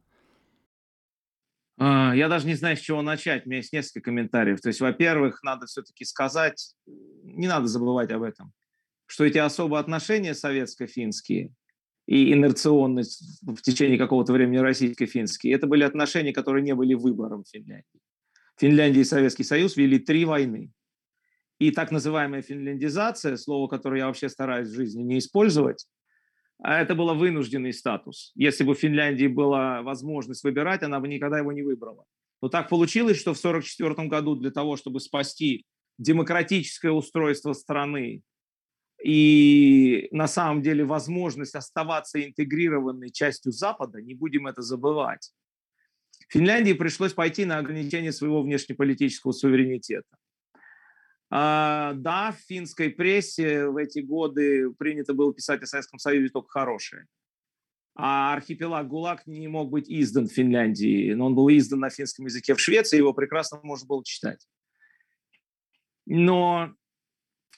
А, 1.78 2.14
я 2.16 2.28
даже 2.28 2.46
не 2.46 2.54
знаю, 2.54 2.76
с 2.76 2.80
чего 2.80 3.02
начать. 3.02 3.44
У 3.44 3.50
меня 3.50 3.58
есть 3.58 3.72
несколько 3.74 4.06
комментариев. 4.06 4.60
То 4.60 4.68
есть, 4.68 4.80
во-первых, 4.80 5.42
надо 5.42 5.66
все-таки 5.66 6.04
сказать, 6.06 6.74
не 6.86 7.48
надо 7.48 7.66
забывать 7.66 8.10
об 8.10 8.22
этом, 8.22 8.52
что 9.06 9.24
эти 9.24 9.38
особые 9.38 9.80
отношения 9.80 10.34
советско-финские 10.34 11.52
и 12.06 12.32
инерционность 12.32 13.40
в 13.42 13.60
течение 13.60 13.98
какого-то 13.98 14.32
времени 14.32 14.58
российско-финские, 14.58 15.54
это 15.54 15.66
были 15.66 15.82
отношения, 15.82 16.32
которые 16.32 16.62
не 16.62 16.74
были 16.74 16.94
выбором 16.94 17.44
Финляндии. 17.44 18.00
Финляндия 18.58 19.00
и 19.00 19.04
Советский 19.04 19.44
Союз 19.44 19.76
вели 19.76 19.98
три 19.98 20.24
войны. 20.24 20.72
И 21.58 21.70
так 21.70 21.90
называемая 21.90 22.42
финляндизация, 22.42 23.36
слово, 23.36 23.68
которое 23.68 24.00
я 24.00 24.06
вообще 24.06 24.28
стараюсь 24.28 24.68
в 24.68 24.74
жизни 24.74 25.02
не 25.02 25.18
использовать, 25.18 25.86
а 26.58 26.80
это 26.80 26.94
был 26.94 27.14
вынужденный 27.14 27.72
статус. 27.72 28.32
Если 28.34 28.64
бы 28.64 28.74
в 28.74 28.78
Финляндии 28.78 29.26
была 29.26 29.82
возможность 29.82 30.44
выбирать, 30.44 30.82
она 30.82 31.00
бы 31.00 31.08
никогда 31.08 31.38
его 31.38 31.52
не 31.52 31.62
выбрала. 31.62 32.04
Но 32.42 32.48
так 32.48 32.68
получилось, 32.68 33.18
что 33.18 33.34
в 33.34 33.38
1944 33.38 34.08
году 34.08 34.36
для 34.36 34.50
того, 34.50 34.76
чтобы 34.76 35.00
спасти 35.00 35.64
демократическое 35.98 36.90
устройство 36.90 37.52
страны 37.54 38.22
и 39.02 40.08
на 40.10 40.26
самом 40.26 40.62
деле 40.62 40.84
возможность 40.84 41.54
оставаться 41.54 42.22
интегрированной 42.22 43.10
частью 43.10 43.52
Запада, 43.52 44.00
не 44.02 44.14
будем 44.14 44.46
это 44.46 44.62
забывать, 44.62 45.32
Финляндии 46.28 46.72
пришлось 46.72 47.12
пойти 47.12 47.44
на 47.44 47.58
ограничение 47.58 48.12
своего 48.12 48.42
внешнеполитического 48.42 49.32
суверенитета. 49.32 50.16
А, 51.30 51.94
да, 51.94 52.32
в 52.32 52.36
финской 52.46 52.90
прессе 52.90 53.66
в 53.66 53.76
эти 53.76 53.98
годы 53.98 54.70
принято 54.78 55.12
было 55.12 55.34
писать 55.34 55.62
о 55.62 55.66
Советском 55.66 55.98
Союзе 55.98 56.30
только 56.30 56.48
хорошее. 56.48 57.06
А 57.96 58.34
архипелаг 58.34 58.88
ГУЛАГ 58.88 59.26
не 59.26 59.48
мог 59.48 59.70
быть 59.70 59.86
издан 59.88 60.28
в 60.28 60.32
Финляндии, 60.32 61.14
но 61.14 61.26
он 61.26 61.34
был 61.34 61.48
издан 61.48 61.80
на 61.80 61.90
финском 61.90 62.26
языке 62.26 62.54
в 62.54 62.60
Швеции, 62.60 62.98
его 62.98 63.14
прекрасно 63.14 63.58
можно 63.62 63.86
было 63.86 64.04
читать. 64.04 64.46
Но 66.04 66.74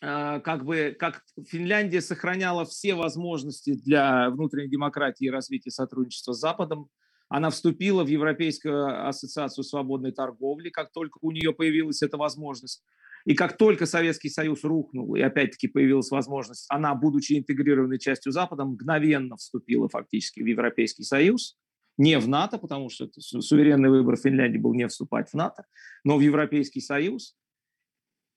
а, 0.01 0.39
как 0.41 0.65
бы 0.65 0.97
как 0.99 1.23
Финляндия 1.49 2.01
сохраняла 2.01 2.65
все 2.65 2.95
возможности 2.95 3.75
для 3.75 4.31
внутренней 4.31 4.71
демократии 4.71 5.27
и 5.27 5.31
развития 5.31 5.73
сотрудничества 5.73 6.33
с 6.33 6.39
Западом, 6.39 6.89
она 7.29 7.51
вступила 7.51 8.05
в 8.05 8.07
Европейскую 8.07 9.07
ассоциацию 9.07 9.65
свободной 9.65 10.13
торговли, 10.13 10.71
как 10.71 10.93
только 10.93 11.19
у 11.21 11.31
нее 11.31 11.53
появилась 11.53 12.03
эта 12.03 12.17
возможность. 12.17 12.83
И 13.28 13.35
как 13.35 13.58
только 13.58 13.85
Советский 13.85 14.30
Союз 14.30 14.64
рухнул, 14.64 15.14
и 15.14 15.20
опять-таки 15.20 15.68
появилась 15.68 16.11
возможность, 16.11 16.64
она, 16.70 16.94
будучи 16.94 17.38
интегрированной 17.38 17.99
частью 17.99 18.32
Запада, 18.32 18.64
мгновенно 18.64 19.37
вступила 19.37 19.87
фактически 19.90 20.40
в 20.40 20.47
Европейский 20.47 21.02
Союз, 21.02 21.58
не 21.99 22.18
в 22.18 22.26
НАТО, 22.26 22.56
потому 22.56 22.88
что 22.88 23.04
это 23.04 23.20
суверенный 23.20 23.90
выбор 23.90 24.16
Финляндии 24.16 24.56
был 24.56 24.73
не 24.73 24.88
вступать 24.88 25.28
в 25.28 25.35
НАТО, 25.35 25.66
но 26.04 26.16
в 26.16 26.23
Европейский 26.23 26.80
Союз. 26.80 27.37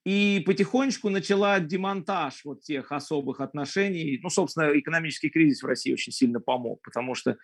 И 0.05 0.43
потихонечку 0.45 1.07
начала 1.07 1.61
демонтаж 1.61 2.43
вот 2.43 2.63
тех 2.63 2.91
особых 2.91 3.39
отношений. 3.39 4.19
Ну, 4.21 4.29
собственно, 4.29 4.77
экономический 4.77 5.29
кризис 5.29 5.63
в 5.63 5.67
России 5.67 5.93
очень 5.93 6.11
сильно 6.11 6.41
помог, 6.41 6.81
потому 6.83 7.15
что 7.15 7.37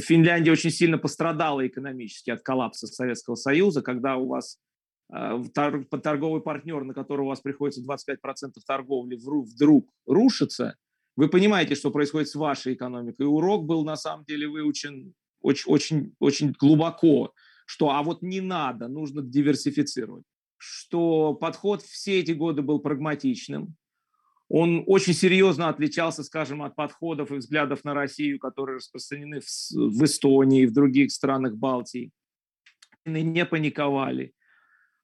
Финляндия 0.00 0.50
очень 0.50 0.70
сильно 0.70 0.98
пострадала 0.98 1.64
экономически 1.64 2.30
от 2.30 2.42
коллапса 2.42 2.88
Советского 2.88 3.36
Союза, 3.36 3.82
когда 3.82 4.16
у 4.16 4.26
вас 4.26 4.58
торговый 5.52 6.40
партнер, 6.40 6.84
на 6.84 6.94
которого 6.94 7.26
у 7.26 7.28
вас 7.28 7.40
приходится 7.40 7.82
25% 7.82 8.52
торговли, 8.66 9.16
вдруг 9.16 9.90
рушится, 10.06 10.76
вы 11.16 11.28
понимаете, 11.28 11.74
что 11.74 11.90
происходит 11.90 12.28
с 12.28 12.34
вашей 12.34 12.74
экономикой. 12.74 13.26
Урок 13.26 13.66
был 13.66 13.84
на 13.84 13.96
самом 13.96 14.24
деле 14.24 14.48
выучен 14.48 15.14
очень, 15.42 15.70
очень, 15.70 16.14
очень 16.18 16.52
глубоко 16.58 17.32
что 17.72 17.90
а 17.90 18.02
вот 18.02 18.22
не 18.22 18.40
надо, 18.40 18.88
нужно 18.88 19.22
диверсифицировать, 19.22 20.24
что 20.58 21.34
подход 21.34 21.82
все 21.82 22.20
эти 22.20 22.32
годы 22.32 22.60
был 22.60 22.80
прагматичным, 22.80 23.76
он 24.48 24.84
очень 24.86 25.14
серьезно 25.14 25.70
отличался, 25.70 26.22
скажем, 26.22 26.62
от 26.62 26.76
подходов 26.76 27.30
и 27.30 27.36
взглядов 27.36 27.84
на 27.84 27.94
Россию, 27.94 28.38
которые 28.38 28.76
распространены 28.76 29.40
в, 29.40 29.46
в 29.70 30.04
Эстонии 30.04 30.64
и 30.64 30.66
в 30.66 30.74
других 30.74 31.10
странах 31.12 31.56
Балтии. 31.56 32.10
Не 33.06 33.46
паниковали. 33.46 34.34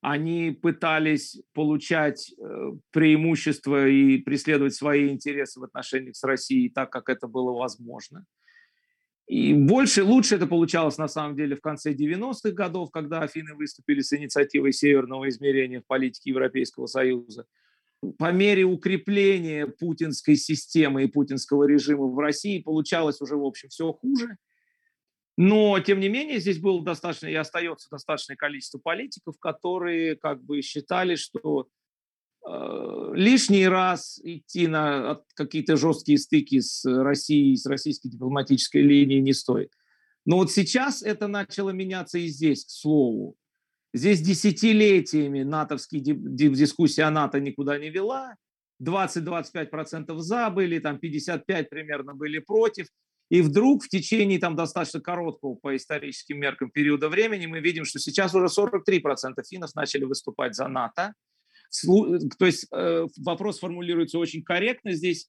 Они 0.01 0.53
пытались 0.53 1.41
получать 1.55 2.33
э, 2.39 2.73
преимущества 2.93 3.89
и 3.89 4.19
преследовать 4.19 4.75
свои 4.75 5.09
интересы 5.09 5.61
в 5.61 5.65
отношениях 5.65 6.17
с 6.17 6.23
Россией 6.23 6.69
так, 6.71 6.91
как 6.91 7.09
это 7.09 7.27
было 7.27 7.53
возможно. 7.53 8.25
И 9.27 9.53
больше, 9.53 10.05
лучше 10.05 10.37
это 10.37 10.47
получалось 10.47 10.99
на 10.99 11.09
самом 11.09 11.37
деле 11.37 11.57
в 11.57 11.61
конце 11.61 11.93
90-х 11.93 12.53
годов, 12.53 12.91
когда 12.91 13.21
Афины 13.21 13.55
выступили 13.55 14.01
с 14.01 14.13
инициативой 14.13 14.73
северного 14.73 15.29
измерения 15.29 15.81
в 15.81 15.87
политике 15.87 16.31
Европейского 16.31 16.87
Союза– 16.87 17.45
по 18.19 18.33
мере 18.33 18.65
укрепления 18.65 19.67
путинской 19.67 20.37
системы 20.37 21.05
и 21.05 21.09
путинского 21.09 21.65
режима 21.65 22.07
в 22.07 22.19
России 22.19 22.61
получалось 22.61 23.21
уже, 23.21 23.37
в 23.37 23.45
общем, 23.45 23.69
все 23.71 23.93
хуже. 23.93 24.37
Но, 25.41 25.79
тем 25.79 26.01
не 26.01 26.09
менее, 26.09 26.41
здесь 26.41 26.59
было 26.59 26.83
достаточно 26.83 27.29
и 27.29 27.35
остается 27.35 27.89
достаточное 27.89 28.35
количество 28.35 28.79
политиков, 28.79 29.39
которые 29.39 30.17
как 30.17 30.43
бы 30.43 30.61
считали, 30.63 31.15
что 31.15 31.69
э, 32.45 33.11
лишний 33.15 33.69
раз 33.69 34.19
идти 34.21 34.67
на 34.67 35.21
какие-то 35.35 35.77
жесткие 35.77 36.19
стыки 36.19 36.59
с 36.59 36.85
Россией, 36.85 37.57
с 37.57 37.67
российской 37.67 38.09
дипломатической 38.09 38.83
линией 38.83 39.21
не 39.21 39.33
стоит. 39.33 39.71
Но 40.27 40.39
вот 40.39 40.51
сейчас 40.51 41.05
это 41.05 41.29
начало 41.29 41.71
меняться 41.71 42.19
и 42.19 42.27
здесь, 42.27 42.65
к 42.65 42.71
слову. 42.71 43.37
Здесь 43.95 44.21
десятилетиями 44.21 45.45
натовские 45.45 46.03
дискуссии 46.03 47.03
о 47.03 47.13
НАТО 47.13 47.39
никуда 47.39 47.79
не 47.79 47.91
вела. 47.91 48.35
20-25% 48.83 50.19
за 50.19 50.51
были, 50.51 50.81
там 50.81 50.99
55 50.99 51.71
примерно 51.71 52.15
были 52.15 52.41
против. 52.41 52.89
И 53.31 53.43
вдруг 53.43 53.85
в 53.85 53.89
течение 53.89 54.39
там 54.39 54.57
достаточно 54.57 55.01
короткого 55.01 55.55
по 55.55 55.77
историческим 55.77 56.39
меркам 56.41 56.71
периода 56.71 57.09
времени 57.09 57.47
мы 57.47 57.61
видим, 57.61 57.85
что 57.85 57.99
сейчас 57.99 58.35
уже 58.35 58.47
43% 58.47 59.35
финнов 59.49 59.75
начали 59.75 60.05
выступать 60.05 60.55
за 60.55 60.69
НАТО. 60.69 61.13
То 62.39 62.47
есть 62.47 62.67
э, 62.73 63.07
вопрос 63.19 63.59
формулируется 63.59 64.19
очень 64.19 64.43
корректно 64.43 64.93
здесь. 64.93 65.29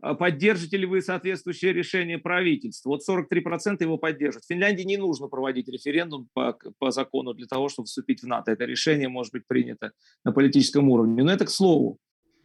А 0.00 0.14
поддержите 0.14 0.76
ли 0.76 0.84
вы 0.84 1.00
соответствующее 1.00 1.72
решение 1.72 2.18
правительства? 2.18 2.90
Вот 2.90 3.00
43% 3.08 3.82
его 3.82 3.96
поддерживают. 3.96 4.44
В 4.44 4.48
Финляндии 4.48 4.82
не 4.82 4.98
нужно 4.98 5.28
проводить 5.28 5.68
референдум 5.68 6.28
по, 6.34 6.58
по 6.78 6.90
закону 6.90 7.32
для 7.32 7.46
того, 7.46 7.70
чтобы 7.70 7.86
вступить 7.86 8.22
в 8.22 8.26
НАТО. 8.26 8.52
Это 8.52 8.66
решение 8.66 9.08
может 9.08 9.32
быть 9.32 9.46
принято 9.46 9.92
на 10.24 10.32
политическом 10.32 10.90
уровне. 10.90 11.22
Но 11.22 11.32
это 11.32 11.46
к 11.46 11.50
слову. 11.50 11.98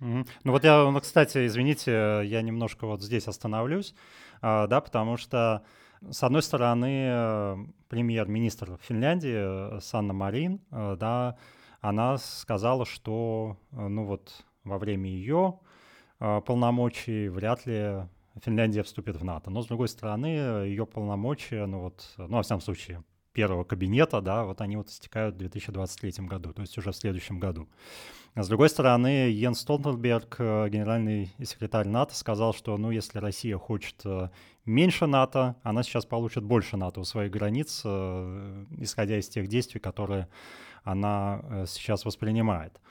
Ну 0.03 0.51
вот 0.51 0.65
я, 0.65 0.83
ну, 0.91 0.99
кстати, 0.99 1.47
извините, 1.47 2.23
я 2.25 2.41
немножко 2.41 2.85
вот 2.85 3.01
здесь 3.01 3.27
остановлюсь, 3.29 3.95
а, 4.41 4.67
да, 4.67 4.81
потому 4.81 5.15
что, 5.15 5.63
с 6.09 6.23
одной 6.23 6.43
стороны, 6.43 7.69
премьер-министр 7.87 8.77
Финляндии 8.81 9.79
Санна 9.79 10.11
Марин, 10.13 10.59
э, 10.71 10.97
да, 10.99 11.37
она 11.79 12.17
сказала, 12.17 12.85
что, 12.85 13.57
э, 13.71 13.87
ну 13.87 14.03
вот, 14.05 14.43
во 14.65 14.77
время 14.77 15.09
ее 15.09 15.59
полномочий 16.19 17.29
вряд 17.29 17.65
ли 17.65 18.07
Финляндия 18.41 18.83
вступит 18.83 19.15
в 19.17 19.23
НАТО. 19.23 19.49
Но, 19.49 19.61
с 19.61 19.67
другой 19.67 19.87
стороны, 19.87 20.27
ее 20.65 20.85
полномочия, 20.85 21.65
ну 21.65 21.79
вот, 21.79 22.13
ну, 22.17 22.37
во 22.37 22.43
всяком 22.43 22.61
случае, 22.61 23.03
первого 23.33 23.63
кабинета, 23.63 24.21
да, 24.21 24.45
вот 24.45 24.61
они 24.61 24.77
вот 24.77 24.89
истекают 24.89 25.35
в 25.35 25.39
2023 25.39 26.25
году, 26.27 26.53
то 26.53 26.61
есть 26.61 26.77
уже 26.77 26.91
в 26.91 26.95
следующем 26.95 27.39
году. 27.39 27.67
А 28.35 28.41
с 28.41 28.47
другой 28.47 28.69
стороны, 28.69 29.29
Йен 29.29 29.53
Столтенберг, 29.53 30.37
э, 30.39 30.69
генеральный 30.69 31.31
секретарь 31.43 31.87
НАТО, 31.87 32.15
сказал, 32.15 32.53
что, 32.53 32.77
ну, 32.77 32.89
если 32.89 33.19
Россия 33.19 33.57
хочет 33.57 33.95
э, 34.05 34.29
меньше 34.65 35.05
НАТО, 35.05 35.55
она 35.61 35.83
сейчас 35.83 36.05
получит 36.05 36.43
больше 36.43 36.75
НАТО 36.75 37.01
у 37.01 37.03
своих 37.03 37.31
границ, 37.31 37.81
э, 37.85 38.65
исходя 38.79 39.19
из 39.19 39.29
тех 39.29 39.47
действий, 39.47 39.79
которые 39.79 40.29
она 40.83 41.65
сейчас 41.67 42.05
воспринимает. 42.05 42.81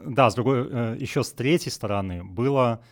Да, 0.00 0.28
с 0.28 0.34
другой, 0.34 0.98
еще 0.98 1.22
с 1.22 1.32
третьей 1.32 1.70
стороны 1.70 2.22
было 2.22 2.82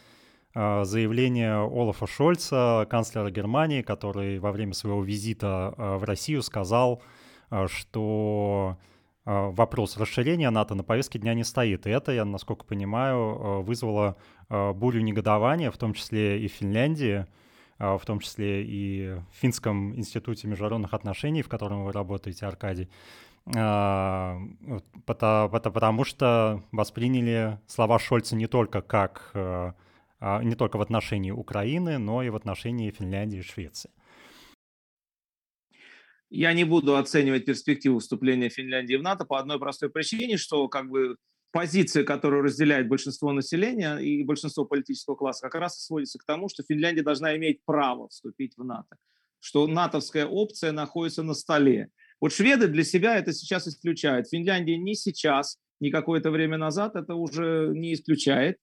заявление 0.54 1.56
Олафа 1.56 2.06
Шольца, 2.06 2.86
канцлера 2.90 3.30
Германии, 3.30 3.82
который 3.82 4.38
во 4.38 4.52
время 4.52 4.72
своего 4.72 5.02
визита 5.02 5.74
э, 5.76 5.96
в 5.96 6.04
Россию 6.04 6.42
сказал, 6.42 7.02
что 7.66 8.76
вопрос 9.24 9.96
расширения 9.96 10.50
НАТО 10.50 10.74
на 10.74 10.84
повестке 10.84 11.18
дня 11.18 11.34
не 11.34 11.44
стоит. 11.44 11.86
И 11.86 11.90
это, 11.90 12.12
я 12.12 12.24
насколько 12.24 12.64
понимаю, 12.64 13.62
вызвало 13.62 14.16
бурю 14.50 15.00
негодования, 15.00 15.70
в 15.70 15.78
том 15.78 15.94
числе 15.94 16.42
и 16.42 16.48
в 16.48 16.52
Финляндии, 16.52 17.26
в 17.78 18.00
том 18.04 18.20
числе 18.20 18.64
и 18.64 19.16
в 19.32 19.40
Финском 19.40 19.96
институте 19.96 20.46
международных 20.46 20.92
отношений, 20.92 21.42
в 21.42 21.48
котором 21.48 21.84
вы 21.84 21.92
работаете, 21.92 22.44
Аркадий. 22.44 22.90
Потому, 23.44 24.56
потому 25.06 26.04
что 26.04 26.62
восприняли 26.70 27.58
слова 27.66 27.98
Шольца 27.98 28.36
не 28.36 28.46
только 28.46 28.82
как 28.82 29.30
э, 29.32 29.72
не 30.20 30.54
только 30.54 30.76
в 30.76 30.80
отношении 30.80 31.30
Украины, 31.30 31.98
но 31.98 32.22
и 32.22 32.30
в 32.30 32.36
отношении 32.36 32.90
Финляндии 32.90 33.38
и 33.38 33.42
Швеции. 33.42 33.90
Я 36.30 36.52
не 36.52 36.64
буду 36.64 36.96
оценивать 36.96 37.46
перспективу 37.46 38.00
вступления 38.00 38.50
Финляндии 38.50 38.96
в 38.96 39.02
НАТО 39.02 39.24
по 39.24 39.38
одной 39.38 39.58
простой 39.58 39.90
причине, 39.90 40.36
что 40.36 40.68
как 40.68 40.90
бы 40.90 41.16
позиция, 41.52 42.04
которую 42.04 42.42
разделяет 42.42 42.88
большинство 42.88 43.32
населения 43.32 43.96
и 43.96 44.22
большинство 44.24 44.66
политического 44.66 45.16
класса, 45.16 45.48
как 45.48 45.60
раз 45.60 45.78
и 45.78 45.84
сводится 45.86 46.18
к 46.18 46.24
тому, 46.24 46.48
что 46.48 46.62
Финляндия 46.62 47.02
должна 47.02 47.34
иметь 47.36 47.64
право 47.64 48.08
вступить 48.08 48.54
в 48.58 48.64
НАТО, 48.64 48.96
что 49.40 49.66
натовская 49.66 50.26
опция 50.26 50.72
находится 50.72 51.22
на 51.22 51.32
столе. 51.32 51.90
Вот 52.20 52.32
шведы 52.32 52.68
для 52.68 52.84
себя 52.84 53.16
это 53.16 53.32
сейчас 53.32 53.66
исключают. 53.66 54.28
Финляндия 54.28 54.76
не 54.76 54.94
сейчас, 54.94 55.56
не 55.80 55.90
какое-то 55.90 56.30
время 56.30 56.58
назад 56.58 56.96
это 56.96 57.14
уже 57.14 57.72
не 57.74 57.94
исключает. 57.94 58.58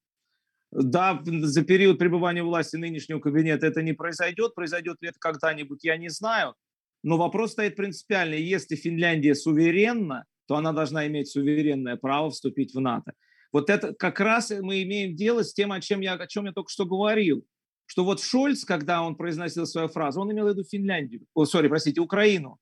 Да, 0.77 1.23
за 1.25 1.63
период 1.63 1.97
пребывания 1.97 2.43
власти 2.43 2.75
нынешнего 2.75 3.19
кабинета 3.19 3.65
это 3.65 3.81
не 3.81 3.93
произойдет. 3.93 4.55
Произойдет 4.55 4.97
ли 5.01 5.07
это 5.09 5.19
когда-нибудь, 5.19 5.85
я 5.85 5.95
не 5.95 6.09
знаю. 6.09 6.53
Но 7.01 7.17
вопрос 7.17 7.53
стоит 7.53 7.77
принципиальный. 7.77 8.41
Если 8.41 8.75
Финляндия 8.75 9.35
суверенна, 9.35 10.25
то 10.47 10.57
она 10.57 10.73
должна 10.73 11.07
иметь 11.07 11.29
суверенное 11.29 11.95
право 11.95 12.29
вступить 12.29 12.73
в 12.73 12.81
НАТО. 12.81 13.13
Вот 13.53 13.69
это 13.69 13.93
как 13.93 14.19
раз 14.19 14.51
мы 14.51 14.83
имеем 14.83 15.15
дело 15.15 15.45
с 15.45 15.53
тем, 15.53 15.71
о 15.71 15.79
чем 15.79 16.01
я, 16.01 16.15
о 16.15 16.27
чем 16.27 16.45
я 16.45 16.51
только 16.51 16.69
что 16.69 16.85
говорил. 16.85 17.45
Что 17.85 18.03
вот 18.03 18.21
Шольц, 18.21 18.65
когда 18.65 19.01
он 19.01 19.15
произносил 19.15 19.65
свою 19.65 19.87
фразу, 19.87 20.19
он 20.19 20.33
имел 20.33 20.47
в 20.47 20.49
виду 20.49 20.65
Финляндию, 20.65 21.25
о, 21.33 21.45
сори, 21.45 21.69
простите, 21.69 22.01
Украину. 22.01 22.59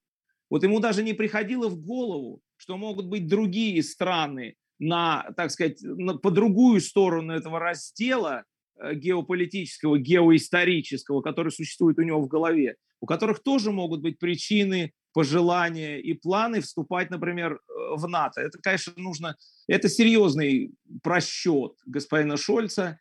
Вот 0.52 0.62
ему 0.62 0.80
даже 0.80 1.02
не 1.02 1.14
приходило 1.14 1.68
в 1.68 1.82
голову, 1.82 2.42
что 2.58 2.78
могут 2.78 3.08
быть 3.08 3.28
другие 3.28 3.82
страны 3.82 4.56
на, 4.84 5.32
так 5.38 5.52
сказать, 5.52 5.78
на, 5.82 6.18
по 6.18 6.32
другую 6.32 6.82
сторону 6.82 7.34
этого 7.34 7.60
раздела 7.60 8.44
э, 8.76 8.96
геополитического, 8.96 9.98
геоисторического, 9.98 11.22
который 11.22 11.52
существует 11.52 11.98
у 12.00 12.02
него 12.04 12.22
в 12.22 12.28
голове, 12.28 12.76
у 13.00 13.06
которых 13.06 13.42
тоже 13.42 13.72
могут 13.72 14.02
быть 14.02 14.20
причины, 14.20 14.92
пожелания 15.14 16.00
и 16.00 16.14
планы 16.14 16.60
вступать, 16.62 17.10
например, 17.12 17.54
э, 17.54 17.96
в 17.96 18.08
НАТО. 18.08 18.42
Это, 18.42 18.58
конечно, 18.60 18.94
нужно, 18.98 19.38
это 19.68 19.88
серьезный 19.88 20.72
просчет 21.02 21.74
господина 21.86 22.36
Шольца. 22.36 23.00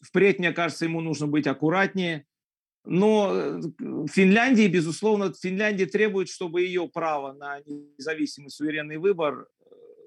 Впредь, 0.00 0.38
мне 0.38 0.52
кажется, 0.52 0.86
ему 0.86 1.00
нужно 1.00 1.26
быть 1.26 1.46
аккуратнее. 1.46 2.26
Но 2.84 3.30
э, 3.32 3.60
Финляндии, 4.10 4.66
безусловно, 4.66 5.32
Финляндия 5.32 5.86
требует, 5.86 6.28
чтобы 6.28 6.62
ее 6.62 6.88
право 6.88 7.34
на 7.34 7.60
независимый 7.60 8.50
суверенный 8.50 8.96
выбор 8.96 9.46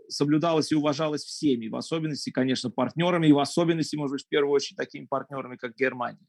соблюдалось 0.07 0.71
и 0.71 0.75
уважалось 0.75 1.23
всеми, 1.23 1.67
в 1.67 1.75
особенности, 1.75 2.29
конечно, 2.29 2.69
партнерами, 2.69 3.27
и 3.27 3.33
в 3.33 3.39
особенности, 3.39 3.95
может 3.95 4.13
быть, 4.13 4.25
в 4.25 4.29
первую 4.29 4.53
очередь, 4.53 4.77
такими 4.77 5.05
партнерами, 5.05 5.55
как 5.55 5.75
Германия. 5.75 6.25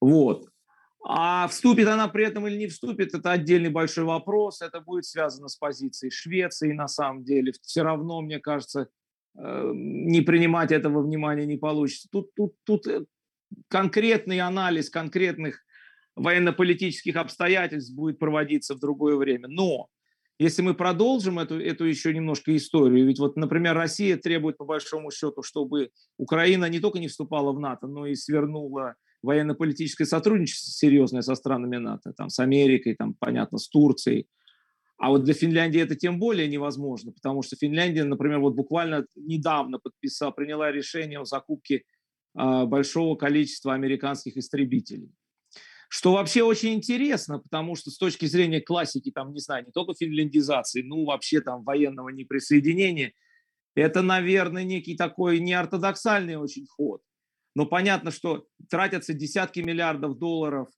Вот. 0.00 0.48
А 1.08 1.46
вступит 1.46 1.86
она 1.86 2.08
при 2.08 2.26
этом 2.26 2.46
или 2.48 2.56
не 2.56 2.66
вступит, 2.66 3.14
это 3.14 3.30
отдельный 3.30 3.70
большой 3.70 4.04
вопрос. 4.04 4.60
Это 4.60 4.80
будет 4.80 5.04
связано 5.04 5.48
с 5.48 5.56
позицией 5.56 6.10
Швеции, 6.10 6.72
на 6.72 6.88
самом 6.88 7.22
деле. 7.22 7.52
Все 7.62 7.82
равно, 7.82 8.20
мне 8.22 8.40
кажется, 8.40 8.88
э, 9.38 9.70
не 9.72 10.20
принимать 10.22 10.72
этого 10.72 11.02
внимания 11.02 11.46
не 11.46 11.58
получится. 11.58 12.08
Тут, 12.10 12.34
тут, 12.34 12.54
тут 12.64 12.86
конкретный 13.68 14.40
анализ 14.40 14.90
конкретных 14.90 15.60
военно-политических 16.16 17.14
обстоятельств 17.14 17.94
будет 17.94 18.18
проводиться 18.18 18.74
в 18.74 18.80
другое 18.80 19.16
время. 19.16 19.46
Но 19.46 19.88
если 20.38 20.62
мы 20.62 20.74
продолжим 20.74 21.38
эту, 21.38 21.58
эту 21.58 21.84
еще 21.84 22.12
немножко 22.12 22.54
историю, 22.56 23.06
ведь 23.06 23.18
вот, 23.18 23.36
например, 23.36 23.74
Россия 23.74 24.16
требует 24.16 24.58
по 24.58 24.64
большому 24.64 25.10
счету, 25.10 25.42
чтобы 25.42 25.90
Украина 26.18 26.68
не 26.68 26.78
только 26.78 26.98
не 26.98 27.08
вступала 27.08 27.52
в 27.52 27.60
НАТО, 27.60 27.86
но 27.86 28.06
и 28.06 28.14
свернула 28.14 28.96
военно-политическое 29.22 30.04
сотрудничество 30.04 30.70
серьезное 30.70 31.22
со 31.22 31.34
странами 31.34 31.78
НАТО, 31.78 32.12
там, 32.16 32.28
с 32.28 32.38
Америкой, 32.38 32.94
там, 32.94 33.14
понятно, 33.18 33.58
с 33.58 33.68
Турцией. 33.68 34.26
А 34.98 35.10
вот 35.10 35.24
для 35.24 35.34
Финляндии 35.34 35.80
это 35.80 35.94
тем 35.94 36.18
более 36.18 36.48
невозможно, 36.48 37.12
потому 37.12 37.42
что 37.42 37.56
Финляндия, 37.56 38.04
например, 38.04 38.40
вот 38.40 38.54
буквально 38.54 39.06
недавно 39.14 39.78
подписала, 39.78 40.30
приняла 40.30 40.70
решение 40.70 41.18
о 41.18 41.24
закупке 41.24 41.82
э, 42.38 42.64
большого 42.64 43.16
количества 43.16 43.74
американских 43.74 44.36
истребителей. 44.36 45.10
Что 45.88 46.12
вообще 46.12 46.42
очень 46.42 46.74
интересно, 46.74 47.38
потому 47.38 47.76
что 47.76 47.90
с 47.90 47.98
точки 47.98 48.26
зрения 48.26 48.60
классики, 48.60 49.10
там, 49.10 49.32
не 49.32 49.40
знаю, 49.40 49.64
не 49.66 49.72
только 49.72 49.94
финляндизации, 49.94 50.82
ну, 50.82 51.04
вообще 51.04 51.40
там 51.40 51.62
военного 51.64 52.08
неприсоединения, 52.08 53.12
это, 53.74 54.02
наверное, 54.02 54.64
некий 54.64 54.96
такой 54.96 55.38
неортодоксальный 55.38 56.36
очень 56.36 56.66
ход. 56.66 57.02
Но 57.54 57.66
понятно, 57.66 58.10
что 58.10 58.46
тратятся 58.68 59.14
десятки 59.14 59.60
миллиардов 59.60 60.18
долларов 60.18 60.68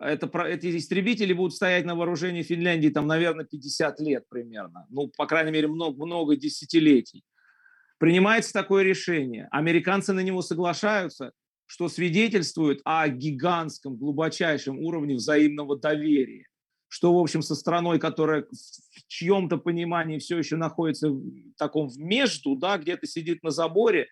это, 0.00 0.30
эти 0.44 0.76
истребители 0.76 1.32
будут 1.32 1.54
стоять 1.54 1.84
на 1.84 1.94
вооружении 1.94 2.42
Финляндии, 2.42 2.88
там, 2.88 3.06
наверное, 3.06 3.44
50 3.44 4.00
лет 4.00 4.24
примерно. 4.28 4.86
Ну, 4.88 5.08
по 5.16 5.26
крайней 5.26 5.52
мере, 5.52 5.68
много, 5.68 6.04
много 6.04 6.36
десятилетий. 6.36 7.22
Принимается 7.98 8.52
такое 8.52 8.82
решение. 8.82 9.46
Американцы 9.50 10.14
на 10.14 10.20
него 10.20 10.40
соглашаются, 10.40 11.32
что 11.70 11.88
свидетельствует 11.88 12.80
о 12.84 13.08
гигантском, 13.08 13.96
глубочайшем 13.96 14.80
уровне 14.80 15.14
взаимного 15.14 15.78
доверия. 15.78 16.46
Что, 16.88 17.14
в 17.14 17.18
общем, 17.18 17.42
со 17.42 17.54
страной, 17.54 18.00
которая 18.00 18.42
в 18.42 19.06
чьем-то 19.06 19.56
понимании 19.56 20.18
все 20.18 20.36
еще 20.36 20.56
находится 20.56 21.10
в 21.10 21.22
таком 21.56 21.88
между, 21.96 22.56
да, 22.56 22.76
где-то 22.76 23.06
сидит 23.06 23.44
на 23.44 23.50
заборе, 23.50 24.08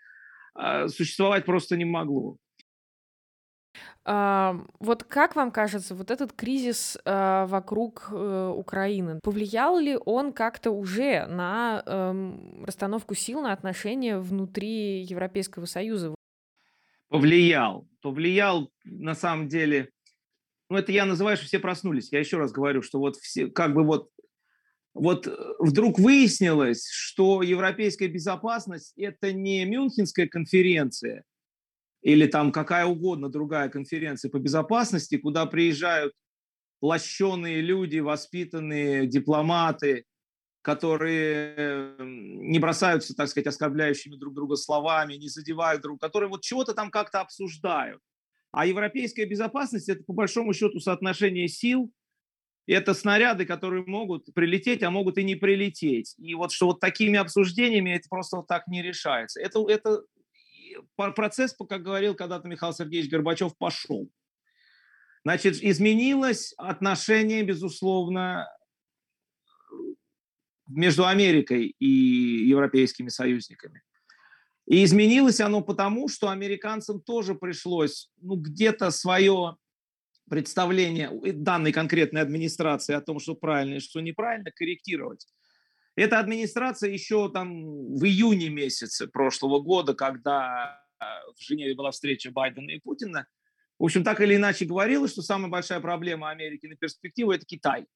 а, 0.54 0.86
существовать 0.86 1.46
просто 1.46 1.76
не 1.76 1.84
могло. 1.84 2.36
Вот 4.04 5.04
как 5.08 5.34
вам 5.34 5.50
кажется, 5.50 5.96
вот 5.96 6.12
этот 6.12 6.32
кризис 6.32 6.96
а, 7.04 7.46
вокруг 7.46 8.08
э, 8.10 8.52
Украины, 8.56 9.18
повлиял 9.22 9.78
ли 9.78 9.98
он 10.06 10.32
как-то 10.32 10.70
уже 10.70 11.26
на 11.26 11.82
эм, 11.84 12.64
расстановку 12.64 13.14
сил, 13.14 13.42
на 13.42 13.52
отношения 13.52 14.18
внутри 14.18 15.02
Европейского 15.02 15.66
Союза? 15.66 16.14
Повлиял. 17.08 17.88
Повлиял, 18.00 18.72
на 18.84 19.14
самом 19.14 19.48
деле, 19.48 19.90
ну 20.68 20.76
это 20.76 20.92
я 20.92 21.06
называю, 21.06 21.36
что 21.36 21.46
все 21.46 21.58
проснулись. 21.58 22.12
Я 22.12 22.20
еще 22.20 22.36
раз 22.36 22.52
говорю, 22.52 22.82
что 22.82 22.98
вот 22.98 23.16
все, 23.16 23.48
как 23.48 23.74
бы 23.74 23.84
вот 23.84 24.10
вот 24.94 25.26
э, 25.26 25.36
вдруг 25.58 25.98
выяснилось, 25.98 26.88
что 26.90 27.42
европейская 27.42 28.08
безопасность– 28.08 28.92
это 28.96 29.32
не 29.32 29.64
Мюнхенская 29.64 30.26
конференция, 30.26 31.24
или 32.02 32.26
там 32.26 32.52
какая 32.52 32.86
угодно 32.86 33.28
другая 33.28 33.68
конференция 33.68 34.30
по 34.30 34.38
безопасности, 34.38 35.18
куда 35.18 35.46
приезжают 35.46 36.12
лощеные 36.80 37.60
люди, 37.60 37.98
воспитанные 37.98 39.06
дипломаты, 39.06 40.04
которые 40.62 41.96
не 42.48 42.58
бросаются, 42.58 43.14
так 43.14 43.28
сказать, 43.28 43.46
оскорбляющими 43.46 44.16
друг 44.16 44.34
друга 44.34 44.56
словами, 44.56 45.14
не 45.14 45.28
задевают 45.28 45.82
друг, 45.82 46.00
которые 46.00 46.30
вот 46.30 46.42
чего-то 46.42 46.74
там 46.74 46.90
как-то 46.90 47.20
обсуждают. 47.20 48.00
А 48.52 48.64
европейская 48.64 49.26
безопасность– 49.26 49.88
это 49.90 50.02
по 50.04 50.14
большому 50.14 50.54
счету 50.54 50.80
соотношение 50.80 51.48
сил, 51.48 51.92
это 52.66 52.94
снаряды, 52.94 53.46
которые 53.46 53.84
могут 53.86 54.32
прилететь, 54.34 54.82
а 54.82 54.90
могут 54.90 55.18
и 55.18 55.24
не 55.24 55.36
прилететь. 55.36 56.14
И 56.18 56.34
вот 56.34 56.52
что 56.52 56.66
вот 56.66 56.80
такими 56.80 57.18
обсуждениями 57.18 57.90
это 57.90 58.08
просто 58.08 58.38
вот 58.38 58.46
так 58.46 58.66
не 58.66 58.82
решается. 58.82 59.40
Это, 59.40 59.64
это 59.68 60.02
процесс, 60.96 61.56
как 61.68 61.82
говорил 61.82 62.14
когда-то 62.14 62.48
Михаил 62.48 62.72
Сергеевич 62.72 63.10
Горбачев, 63.10 63.56
пошел. 63.56 64.10
Значит, 65.24 65.62
изменилось 65.62 66.54
отношение, 66.56 67.42
безусловно, 67.42 68.48
между 70.68 71.06
Америкой 71.06 71.74
и 71.78 71.86
европейскими 72.46 73.08
союзниками. 73.08 73.82
И 74.66 74.84
изменилось 74.84 75.40
оно 75.40 75.62
потому, 75.62 76.08
что 76.08 76.28
американцам 76.28 77.00
тоже 77.00 77.34
пришлось 77.34 78.10
ну, 78.20 78.36
где-то 78.36 78.90
свое 78.90 79.56
представление 80.28 81.10
данной 81.32 81.72
конкретной 81.72 82.20
администрации 82.20 82.94
о 82.94 83.00
том, 83.00 83.18
что 83.18 83.34
правильно 83.34 83.76
и 83.76 83.80
что 83.80 84.00
неправильно, 84.00 84.50
корректировать. 84.50 85.26
Эта 85.96 86.18
администрация 86.18 86.90
еще 86.90 87.30
там 87.30 87.96
в 87.96 88.04
июне 88.04 88.50
месяце 88.50 89.08
прошлого 89.08 89.60
года, 89.60 89.94
когда 89.94 90.80
э, 91.00 91.04
в 91.34 91.42
Женеве 91.42 91.74
была 91.74 91.90
встреча 91.90 92.30
Байдена 92.30 92.70
и 92.70 92.78
Путина, 92.78 93.26
в 93.78 93.84
общем, 93.84 94.04
так 94.04 94.20
или 94.20 94.36
иначе 94.36 94.64
говорила, 94.64 95.08
что 95.08 95.22
самая 95.22 95.48
большая 95.48 95.80
проблема 95.80 96.30
Америки 96.30 96.66
на 96.66 96.76
перспективу– 96.76 97.30
это 97.32 97.46
Китай. 97.46 97.86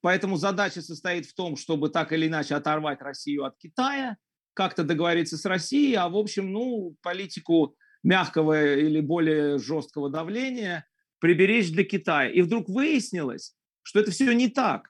Поэтому 0.00 0.36
задача 0.36 0.80
состоит 0.80 1.26
в 1.26 1.34
том, 1.34 1.56
чтобы 1.56 1.88
так 1.88 2.12
или 2.12 2.26
иначе 2.26 2.54
оторвать 2.54 3.00
Россию 3.00 3.44
от 3.44 3.56
Китая, 3.58 4.16
как-то 4.54 4.84
договориться 4.84 5.36
с 5.36 5.44
Россией, 5.44 5.94
а 5.94 6.08
в 6.08 6.16
общем, 6.16 6.52
ну, 6.52 6.96
политику 7.02 7.76
мягкого 8.02 8.76
или 8.76 9.00
более 9.00 9.58
жесткого 9.58 10.10
давления 10.10 10.86
приберечь 11.18 11.70
для 11.72 11.84
Китая. 11.84 12.30
И 12.30 12.42
вдруг 12.42 12.68
выяснилось, 12.68 13.54
что 13.82 14.00
это 14.00 14.10
все 14.10 14.32
не 14.32 14.48
так 14.48 14.88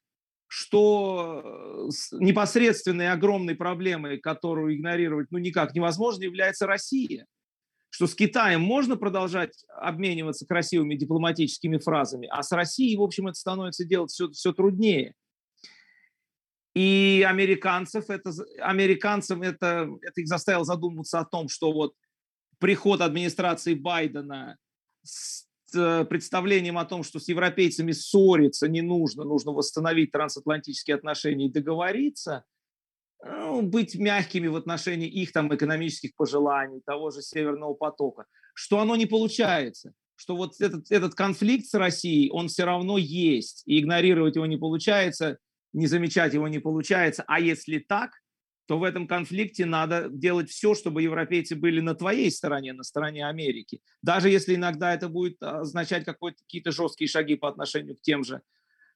что 0.48 1.42
э, 1.44 2.16
непосредственной 2.20 3.12
огромной 3.12 3.54
проблемой, 3.54 4.18
которую 4.18 4.74
игнорировать 4.74 5.30
ну, 5.30 5.38
никак 5.38 5.74
невозможно, 5.74 6.24
является 6.24 6.66
Россия. 6.66 7.26
Что 7.90 8.06
с 8.06 8.14
Китаем 8.14 8.60
можно 8.60 8.96
продолжать 8.96 9.64
обмениваться 9.68 10.46
красивыми 10.46 10.94
дипломатическими 10.94 11.78
фразами, 11.78 12.28
а 12.30 12.42
с 12.42 12.52
Россией, 12.52 12.96
в 12.96 13.02
общем, 13.02 13.28
это 13.28 13.38
становится 13.38 13.84
делать 13.84 14.10
все, 14.10 14.30
все 14.30 14.52
труднее. 14.52 15.14
И 16.74 17.24
американцев 17.26 18.10
это, 18.10 18.30
американцам 18.60 19.42
это, 19.42 19.88
это 20.02 20.20
их 20.20 20.28
заставило 20.28 20.64
задуматься 20.64 21.18
о 21.18 21.24
том, 21.24 21.48
что 21.48 21.72
вот 21.72 21.94
приход 22.58 23.00
администрации 23.00 23.74
Байдена 23.74 24.56
с 25.02 25.48
Э, 25.74 26.06
представлением 26.08 26.78
о 26.78 26.86
том, 26.86 27.02
что 27.02 27.18
с 27.18 27.28
европейцами 27.28 27.92
ссориться 27.92 28.68
не 28.68 28.80
нужно, 28.80 29.24
нужно 29.24 29.52
восстановить 29.52 30.12
трансатлантические 30.12 30.96
отношения 30.96 31.46
и 31.46 31.52
договориться, 31.52 32.44
быть 33.62 33.96
мягкими 33.96 34.46
в 34.46 34.56
отношении 34.56 35.08
их 35.08 35.32
там 35.32 35.54
экономических 35.54 36.14
пожеланий, 36.14 36.80
того 36.84 37.10
же 37.10 37.22
Северного 37.22 37.74
потока, 37.74 38.24
что 38.54 38.80
оно 38.80 38.96
не 38.96 39.06
получается, 39.06 39.92
что 40.16 40.36
вот 40.36 40.60
этот, 40.60 40.90
этот 40.90 41.14
конфликт 41.14 41.66
с 41.66 41.74
Россией, 41.74 42.30
он 42.30 42.48
все 42.48 42.64
равно 42.64 42.98
есть, 42.98 43.62
и 43.66 43.80
игнорировать 43.80 44.36
его 44.36 44.46
не 44.46 44.56
получается, 44.56 45.38
не 45.72 45.86
замечать 45.86 46.34
его 46.34 46.48
не 46.48 46.58
получается, 46.58 47.24
а 47.26 47.40
если 47.40 47.78
так– 47.78 48.12
то 48.68 48.78
в 48.78 48.84
этом 48.84 49.08
конфликте 49.08 49.64
надо 49.64 50.10
делать 50.10 50.50
все, 50.50 50.74
чтобы 50.74 51.02
европейцы 51.02 51.56
были 51.56 51.80
на 51.80 51.94
твоей 51.94 52.30
стороне, 52.30 52.74
на 52.74 52.82
стороне 52.82 53.26
Америки. 53.26 53.80
Даже 54.02 54.28
если 54.28 54.56
иногда 54.56 54.92
это 54.92 55.08
будет 55.08 55.42
означать 55.42 56.04
какие-то 56.04 56.70
жесткие 56.70 57.08
шаги 57.08 57.34
по 57.36 57.48
отношению 57.48 57.96
к 57.96 58.02
тем 58.02 58.24
же 58.24 58.42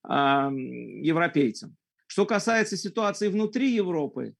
э, 0.06 0.12
европейцам. 0.12 1.74
Что 2.12 2.26
касается 2.26 2.76
ситуации 2.76 3.28
внутри 3.28 3.74
Европы, 3.74 4.34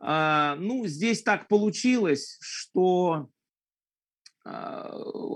э, 0.00 0.54
ну, 0.58 0.86
здесь 0.86 1.22
так 1.22 1.46
получилось, 1.46 2.38
что 2.40 3.28
э, 4.46 4.50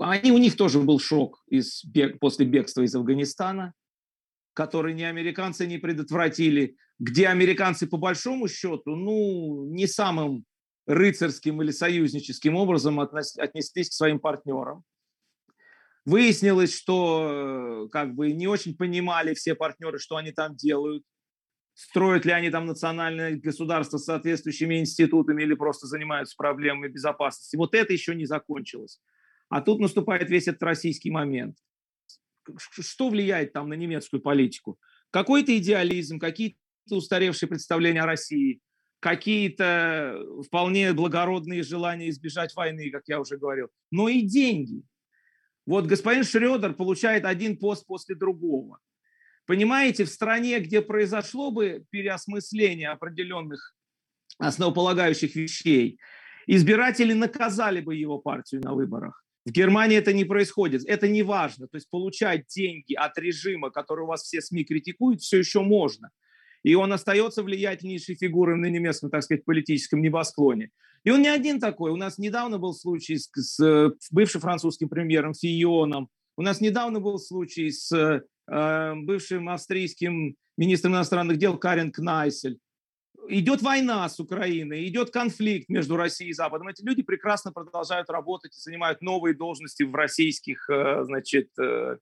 они, 0.01 0.31
у 0.31 0.39
них 0.39 0.57
тоже 0.57 0.79
был 0.79 0.99
шок 0.99 1.43
из, 1.45 1.85
после 2.19 2.47
бегства 2.47 2.81
из 2.81 2.95
Афганистана, 2.95 3.75
который 4.53 4.95
ни 4.95 5.03
американцы 5.03 5.67
не 5.67 5.77
предотвратили, 5.77 6.77
где 6.97 7.27
американцы 7.27 7.85
по 7.85 7.97
большому 7.97 8.47
счету, 8.47 8.95
ну, 8.95 9.67
не 9.67 9.85
самым 9.85 10.45
рыцарским 10.87 11.61
или 11.61 11.69
союзническим 11.69 12.55
образом 12.55 12.99
отнеслись 12.99 13.91
к 13.91 13.93
своим 13.93 14.19
партнерам. 14.19 14.83
Выяснилось, 16.05 16.75
что 16.75 17.85
э, 17.85 17.89
как 17.91 18.15
бы 18.15 18.31
не 18.31 18.47
очень 18.47 18.75
понимали 18.75 19.35
все 19.35 19.53
партнеры, 19.53 19.99
что 19.99 20.15
они 20.15 20.31
там 20.31 20.55
делают, 20.55 21.03
строят 21.77 22.25
ли 22.25 22.31
они 22.31 22.49
там 22.49 22.65
национальное 22.65 23.35
государство 23.35 23.99
с 23.99 24.05
соответствующими 24.05 24.79
институтами 24.79 25.43
или 25.43 25.53
просто 25.53 25.85
занимаются 25.85 26.35
проблемами 26.35 26.87
безопасности. 26.87 27.55
Вот 27.55 27.75
это 27.75 27.93
еще 27.93 28.15
не 28.15 28.25
закончилось. 28.25 28.99
А 29.49 29.61
тут 29.61 29.79
наступает 29.79 30.27
весь 30.31 30.47
этот 30.47 30.63
российский 30.63 31.11
момент. 31.11 31.55
Что 32.57 33.09
влияет 33.09 33.53
там 33.53 33.69
на 33.69 33.75
немецкую 33.75 34.23
политику? 34.23 34.79
Какой-то 35.11 35.55
идеализм, 35.55 36.17
какие-то 36.17 36.57
устаревшие 36.89 37.47
представления 37.47 38.01
о 38.01 38.07
России, 38.07 38.59
какие-то 38.99 40.19
вполне 40.47 40.93
благородные 40.93 41.61
желания 41.61 42.09
избежать 42.09 42.55
войны, 42.55 42.89
как 42.89 43.03
я 43.05 43.19
уже 43.19 43.37
говорил, 43.37 43.67
но 43.91 44.09
и 44.09 44.21
деньги. 44.23 44.81
Вот 45.67 45.85
господин 45.85 46.23
Шредер 46.23 46.73
получает 46.73 47.23
один 47.23 47.55
пост 47.55 47.85
после 47.85 48.15
другого. 48.15 48.79
Понимаете, 49.47 50.03
в 50.03 50.09
стране, 50.09 50.59
где 50.59 50.81
произошло 50.81 51.51
бы 51.51 51.85
переосмысление 51.89 52.89
определенных 52.89 53.73
основополагающих 54.37 55.35
вещей, 55.35 55.99
избиратели 56.47 57.13
наказали 57.13 57.79
бы 57.79 57.95
его 57.95 58.19
партию 58.19 58.61
на 58.61 58.73
выборах. 58.73 59.23
В 59.45 59.51
Германии 59.51 59.97
это 59.97 60.11
не 60.11 60.25
происходит. 60.25 60.83
Это 60.85 61.07
не 61.07 61.23
важно. 61.23 61.69
То 61.69 61.77
есть 61.77 61.89
получать 61.89 62.47
деньги 62.47 62.93
от 62.93 63.17
режима, 63.17 63.71
который 63.71 64.03
у 64.03 64.07
вас 64.07 64.23
все 64.23 64.41
СМИ 64.41 64.65
критикуют, 64.65 65.21
все 65.21 65.37
еще 65.37 65.61
можно. 65.61 66.09
И 66.63 66.75
он 66.75 66.91
остается 66.91 67.41
влиятельнейшей 67.41 68.15
фигурой 68.15 68.57
на 68.57 68.65
немецком, 68.65 69.09
так 69.09 69.23
сказать, 69.23 69.45
политическом 69.45 70.01
небосклоне. 70.01 70.71
И 71.05 71.09
он 71.09 71.21
не 71.21 71.29
один 71.29 71.61
такой. 71.61 71.91
У 71.91 71.95
нас 71.95 72.17
недавно 72.17 72.57
был 72.59 72.73
случай 72.73 73.17
с, 73.17 73.29
с 73.33 74.11
бывшим 74.11 74.41
французским 74.41 74.89
премьером 74.89 75.33
Фионом. 75.33 76.09
У 76.37 76.43
нас 76.43 76.61
недавно 76.61 76.99
был 76.99 77.17
случай 77.17 77.71
с 77.71 77.91
э, 77.91 78.93
бывшим 78.95 79.49
австрийским 79.49 80.35
министром 80.55 80.93
иностранных 80.93 81.37
дел 81.37 81.57
Карен 81.57 81.91
Кнайсель. 81.91 82.59
Идет 83.27 83.63
война 83.63 84.07
с 84.07 84.19
Украиной, 84.19 84.87
идет 84.87 85.09
конфликт 85.09 85.67
между 85.67 85.97
Россией 85.97 86.29
и 86.29 86.33
Западом. 86.33 86.67
Эти 86.67 86.83
люди 86.83 87.01
прекрасно 87.01 87.51
продолжают 87.51 88.11
работать 88.11 88.55
и 88.55 88.59
занимают 88.59 89.01
новые 89.01 89.33
должности 89.33 89.81
в 89.81 89.95
российских, 89.95 90.69
э, 90.69 91.03
значит, 91.05 91.49
э, 91.57 91.97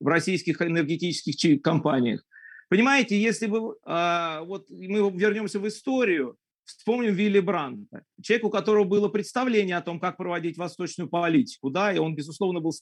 в 0.00 0.06
российских 0.06 0.62
энергетических 0.62 1.60
компаниях. 1.60 2.24
Понимаете, 2.70 3.20
если 3.20 3.46
бы 3.46 3.76
э, 3.86 4.40
вот 4.46 4.64
мы 4.70 5.10
вернемся 5.10 5.60
в 5.60 5.68
историю, 5.68 6.38
Вспомним 6.64 7.12
Вилли 7.12 7.40
Бранта, 7.40 8.04
человек, 8.22 8.46
у 8.46 8.50
которого 8.50 8.84
было 8.84 9.08
представление 9.08 9.76
о 9.76 9.82
том, 9.82 10.00
как 10.00 10.16
проводить 10.16 10.56
восточную 10.56 11.10
политику, 11.10 11.68
да, 11.68 11.92
и 11.92 11.98
он, 11.98 12.14
безусловно, 12.14 12.60
был 12.60 12.72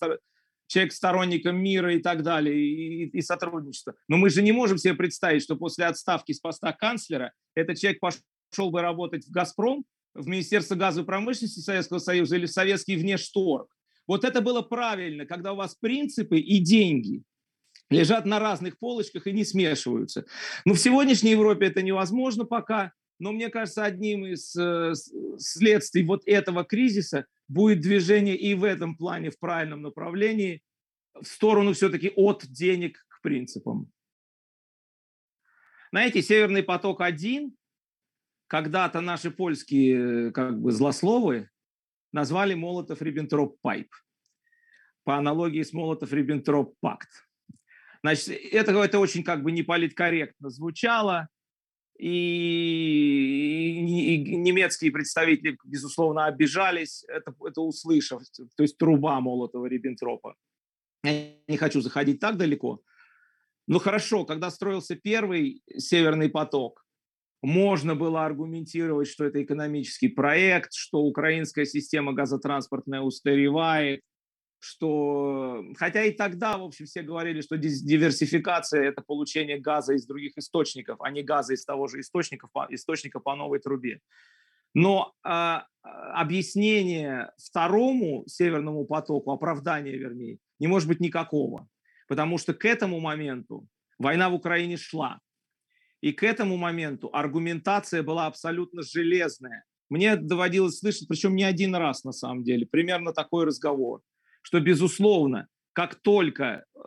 человек 0.72 0.92
сторонником 0.92 1.56
мира 1.56 1.94
и 1.94 2.00
так 2.00 2.22
далее, 2.22 2.56
и, 2.56 3.06
и 3.06 3.20
сотрудничества. 3.20 3.94
Но 4.08 4.16
мы 4.16 4.30
же 4.30 4.40
не 4.40 4.52
можем 4.52 4.78
себе 4.78 4.94
представить, 4.94 5.42
что 5.42 5.56
после 5.56 5.84
отставки 5.84 6.32
с 6.32 6.40
поста 6.40 6.72
канцлера 6.72 7.32
этот 7.54 7.78
человек 7.78 8.00
пошел 8.00 8.70
бы 8.70 8.80
работать 8.80 9.26
в 9.26 9.30
«Газпром», 9.30 9.84
в 10.14 10.26
Министерство 10.26 10.74
газовой 10.74 11.06
промышленности 11.06 11.60
Советского 11.60 11.98
Союза 11.98 12.36
или 12.36 12.46
в 12.46 12.50
Советский 12.50 12.96
внешторг. 12.96 13.68
Вот 14.06 14.24
это 14.24 14.40
было 14.40 14.62
правильно, 14.62 15.26
когда 15.26 15.52
у 15.52 15.56
вас 15.56 15.74
принципы 15.74 16.38
и 16.38 16.58
деньги 16.58 17.22
лежат 17.90 18.24
на 18.24 18.38
разных 18.38 18.78
полочках 18.78 19.26
и 19.26 19.32
не 19.32 19.44
смешиваются. 19.44 20.24
Но 20.64 20.74
в 20.74 20.78
сегодняшней 20.78 21.32
Европе 21.32 21.66
это 21.66 21.82
невозможно 21.82 22.44
пока. 22.44 22.92
Но 23.18 23.32
мне 23.32 23.50
кажется, 23.50 23.84
одним 23.84 24.26
из 24.26 24.56
э, 24.56 24.94
следствий 25.38 26.04
вот 26.04 26.22
этого 26.26 26.64
кризиса 26.64 27.26
будет 27.48 27.80
движение 27.80 28.36
и 28.36 28.54
в 28.54 28.64
этом 28.64 28.96
плане 28.96 29.30
в 29.30 29.38
правильном 29.38 29.82
направлении 29.82 30.62
в 31.14 31.24
сторону 31.24 31.72
все-таки 31.74 32.12
от 32.16 32.46
денег 32.46 33.04
к 33.08 33.20
принципам. 33.22 33.90
Знаете, 35.90 36.22
Северный 36.22 36.62
поток-1, 36.62 37.52
когда-то 38.46 39.00
наши 39.00 39.30
польские 39.30 40.32
как 40.32 40.58
бы 40.60 40.72
злословы 40.72 41.50
назвали 42.12 42.54
Молотов-Риббентроп-Пайп 42.54 43.88
по 45.04 45.16
аналогии 45.16 45.62
с 45.62 45.72
Молотов-Риббентроп-Пакт. 45.72 47.08
Значит, 48.02 48.28
это, 48.52 48.72
это 48.72 48.98
очень 48.98 49.22
как 49.22 49.42
бы 49.42 49.52
неполиткорректно 49.52 50.50
звучало, 50.50 51.28
и, 52.02 53.78
немецкие 54.36 54.90
представители, 54.90 55.56
безусловно, 55.64 56.24
обижались, 56.26 57.04
это, 57.08 57.32
это 57.46 57.60
услышав, 57.60 58.22
то 58.56 58.62
есть 58.62 58.76
труба 58.76 59.20
Молотова-Риббентропа. 59.20 60.34
Я 61.04 61.34
не 61.46 61.56
хочу 61.56 61.80
заходить 61.80 62.18
так 62.18 62.36
далеко. 62.36 62.80
Но 63.68 63.78
хорошо, 63.78 64.24
когда 64.24 64.50
строился 64.50 64.96
первый 64.96 65.62
«Северный 65.76 66.28
поток», 66.28 66.84
можно 67.40 67.94
было 67.94 68.24
аргументировать, 68.24 69.06
что 69.06 69.24
это 69.24 69.40
экономический 69.42 70.08
проект, 70.08 70.72
что 70.74 70.98
украинская 71.02 71.66
система 71.66 72.12
газотранспортная 72.12 73.00
устаревает, 73.00 74.00
что, 74.62 75.64
хотя 75.76 76.04
и 76.04 76.12
тогда, 76.12 76.56
в 76.56 76.62
общем, 76.62 76.86
все 76.86 77.02
говорили, 77.02 77.40
что 77.40 77.58
диверсификация– 77.58 78.84
это 78.84 79.02
получение 79.02 79.58
газа 79.58 79.94
из 79.94 80.06
других 80.06 80.38
источников, 80.38 81.00
а 81.00 81.10
не 81.10 81.24
газа 81.24 81.54
из 81.54 81.64
того 81.64 81.88
же 81.88 81.98
источника, 81.98 82.48
источника 82.70 83.18
по 83.18 83.34
новой 83.34 83.58
трубе. 83.58 84.00
Но 84.72 85.14
э, 85.24 85.58
объяснение 86.14 87.32
второму 87.44 88.22
северному 88.28 88.84
потоку, 88.84 89.32
оправдание, 89.32 89.98
вернее, 89.98 90.38
не 90.60 90.68
может 90.68 90.86
быть 90.86 91.00
никакого, 91.00 91.68
потому 92.06 92.38
что 92.38 92.54
к 92.54 92.64
этому 92.64 93.00
моменту 93.00 93.66
война 93.98 94.30
в 94.30 94.34
Украине 94.34 94.76
шла, 94.76 95.18
и 96.00 96.12
к 96.12 96.22
этому 96.22 96.56
моменту 96.56 97.10
аргументация 97.12 98.04
была 98.04 98.26
абсолютно 98.26 98.82
железная. 98.82 99.64
Мне 99.88 100.14
доводилось 100.14 100.78
слышать, 100.78 101.08
причем 101.08 101.34
не 101.34 101.42
один 101.42 101.74
раз 101.74 102.04
на 102.04 102.12
самом 102.12 102.44
деле, 102.44 102.64
примерно 102.64 103.12
такой 103.12 103.44
разговор– 103.44 104.02
что, 104.42 104.60
безусловно, 104.60 105.48
как 105.72 105.94
только 105.96 106.64
э, 106.74 106.80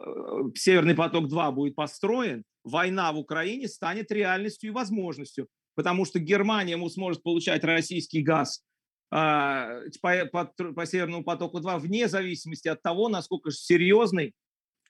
Северный 0.55 0.95
поток-2 0.95 1.51
будет 1.51 1.75
построен, 1.75 2.43
война 2.63 3.11
в 3.11 3.17
Украине 3.17 3.67
станет 3.67 4.11
реальностью 4.11 4.69
и 4.69 4.73
возможностью, 4.73 5.47
потому 5.75 6.05
что 6.05 6.19
Германия 6.19 6.77
сможет 6.89 7.23
получать 7.23 7.63
российский 7.63 8.21
газ 8.21 8.63
а, 9.11 9.81
по, 10.01 10.25
по, 10.25 10.45
по 10.73 10.85
Северному 10.85 11.23
потоку-2 11.23 11.79
вне 11.79 12.07
зависимости 12.07 12.67
от 12.67 12.81
того, 12.81 13.09
насколько 13.09 13.51
серьезной 13.51 14.33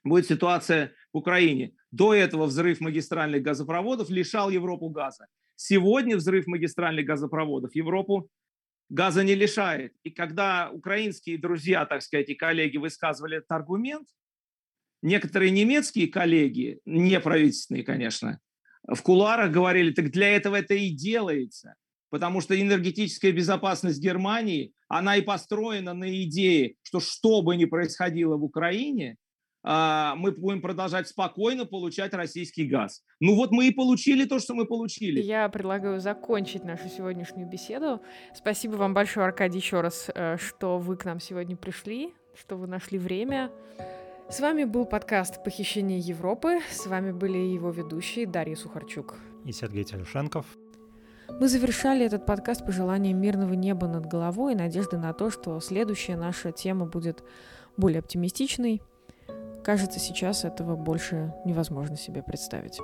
будет 0.04 0.28
ситуация 0.28 0.94
в 1.14 1.18
Украине. 1.18 1.74
До 1.92 2.14
этого 2.14 2.46
взрыв 2.46 2.80
магистральных 2.80 3.42
газопроводов 3.42 4.10
лишал 4.10 4.50
Европу 4.50 4.90
газа. 4.90 5.28
Сегодня 5.56 6.18
взрыв 6.18 6.48
магистральных 6.48 7.06
газопроводов 7.06 7.76
Европу 7.76 8.30
газа 8.90 9.24
не 9.24 9.36
лишает. 9.36 9.94
И 10.04 10.12
когда 10.12 10.70
украинские 10.72 11.38
друзья, 11.38 11.86
так 11.86 12.02
сказать, 12.02 12.30
и 12.30 12.36
коллеги 12.36 12.78
высказывали 12.78 13.38
этот 13.38 13.52
аргумент, 13.52 14.08
некоторые 15.02 15.52
немецкие 15.52 16.08
коллеги, 16.08 16.80
не 16.86 17.20
правительственные, 17.20 17.84
конечно, 17.84 18.40
в 18.88 19.02
кулуарах 19.02 19.52
говорили, 19.52 19.92
так 19.92 20.12
для 20.12 20.30
этого 20.30 20.56
это 20.56 20.74
и 20.76 20.90
делается. 20.90 21.76
Потому 22.10 22.40
что 22.40 22.60
энергетическая 22.60 23.32
безопасность 23.32 24.02
Германии, 24.02 24.74
она 24.88 25.18
и 25.18 25.22
построена 25.22 25.94
на 25.94 26.24
идее, 26.24 26.76
что 26.84 27.00
что 27.00 27.42
бы 27.42 27.56
ни 27.56 27.66
происходило 27.66 28.38
в 28.38 28.44
Украине, 28.44 29.18
мы 29.66 30.32
будем 30.32 30.62
продолжать 30.62 31.08
спокойно 31.08 31.66
получать 31.66 32.14
российский 32.14 32.68
газ. 32.68 33.02
Ну 33.20 33.36
вот 33.36 33.52
мы 33.52 33.68
и 33.68 33.72
получили 33.72 34.26
то, 34.26 34.38
что 34.38 34.54
мы 34.54 34.66
получили. 34.66 35.22
Я 35.22 35.50
предлагаю 35.50 36.00
закончить 36.00 36.64
нашу 36.64 36.88
сегодняшнюю 36.88 37.50
беседу. 37.50 38.00
Спасибо 38.36 38.76
вам 38.76 38.94
большое, 38.94 39.26
Аркадий, 39.26 39.58
еще 39.58 39.82
раз, 39.82 40.12
э, 40.14 40.38
что 40.38 40.78
вы 40.78 40.98
к 40.98 41.06
нам 41.06 41.20
сегодня 41.20 41.56
пришли, 41.56 42.14
что 42.36 42.58
вы 42.58 42.68
нашли 42.68 43.00
время. 43.00 43.52
С 44.30 44.40
вами 44.40 44.66
был 44.66 44.86
подкаст 44.86 45.44
«Похищение 45.44 45.98
Европы». 45.98 46.60
С 46.70 46.86
вами 46.86 47.12
были 47.12 47.38
его 47.38 47.72
ведущие 47.72 48.28
Дарья 48.28 48.56
Сухарчук 48.56 49.16
и 49.46 49.52
Сергей 49.52 49.84
Телюшенков. 49.84 50.46
Мы 51.40 51.48
завершали 51.48 52.06
этот 52.06 52.28
подкаст 52.28 52.64
пожеланием 52.64 53.20
мирного 53.20 53.54
неба 53.54 53.88
над 53.88 54.06
головой 54.06 54.54
и 54.54 54.56
надежды 54.56 54.98
на 54.98 55.14
то, 55.14 55.32
что 55.32 55.60
следующая 55.60 56.18
наша 56.18 56.52
тема 56.52 56.86
будет 56.86 57.24
более 57.78 58.00
оптимистичной– 58.00 58.84
Кажется, 59.66 60.00
сейчас 60.00 60.46
этого 60.46 60.76
больше 60.76 61.34
невозможно 61.44 61.98
себе 61.98 62.22
представить. 62.22 62.80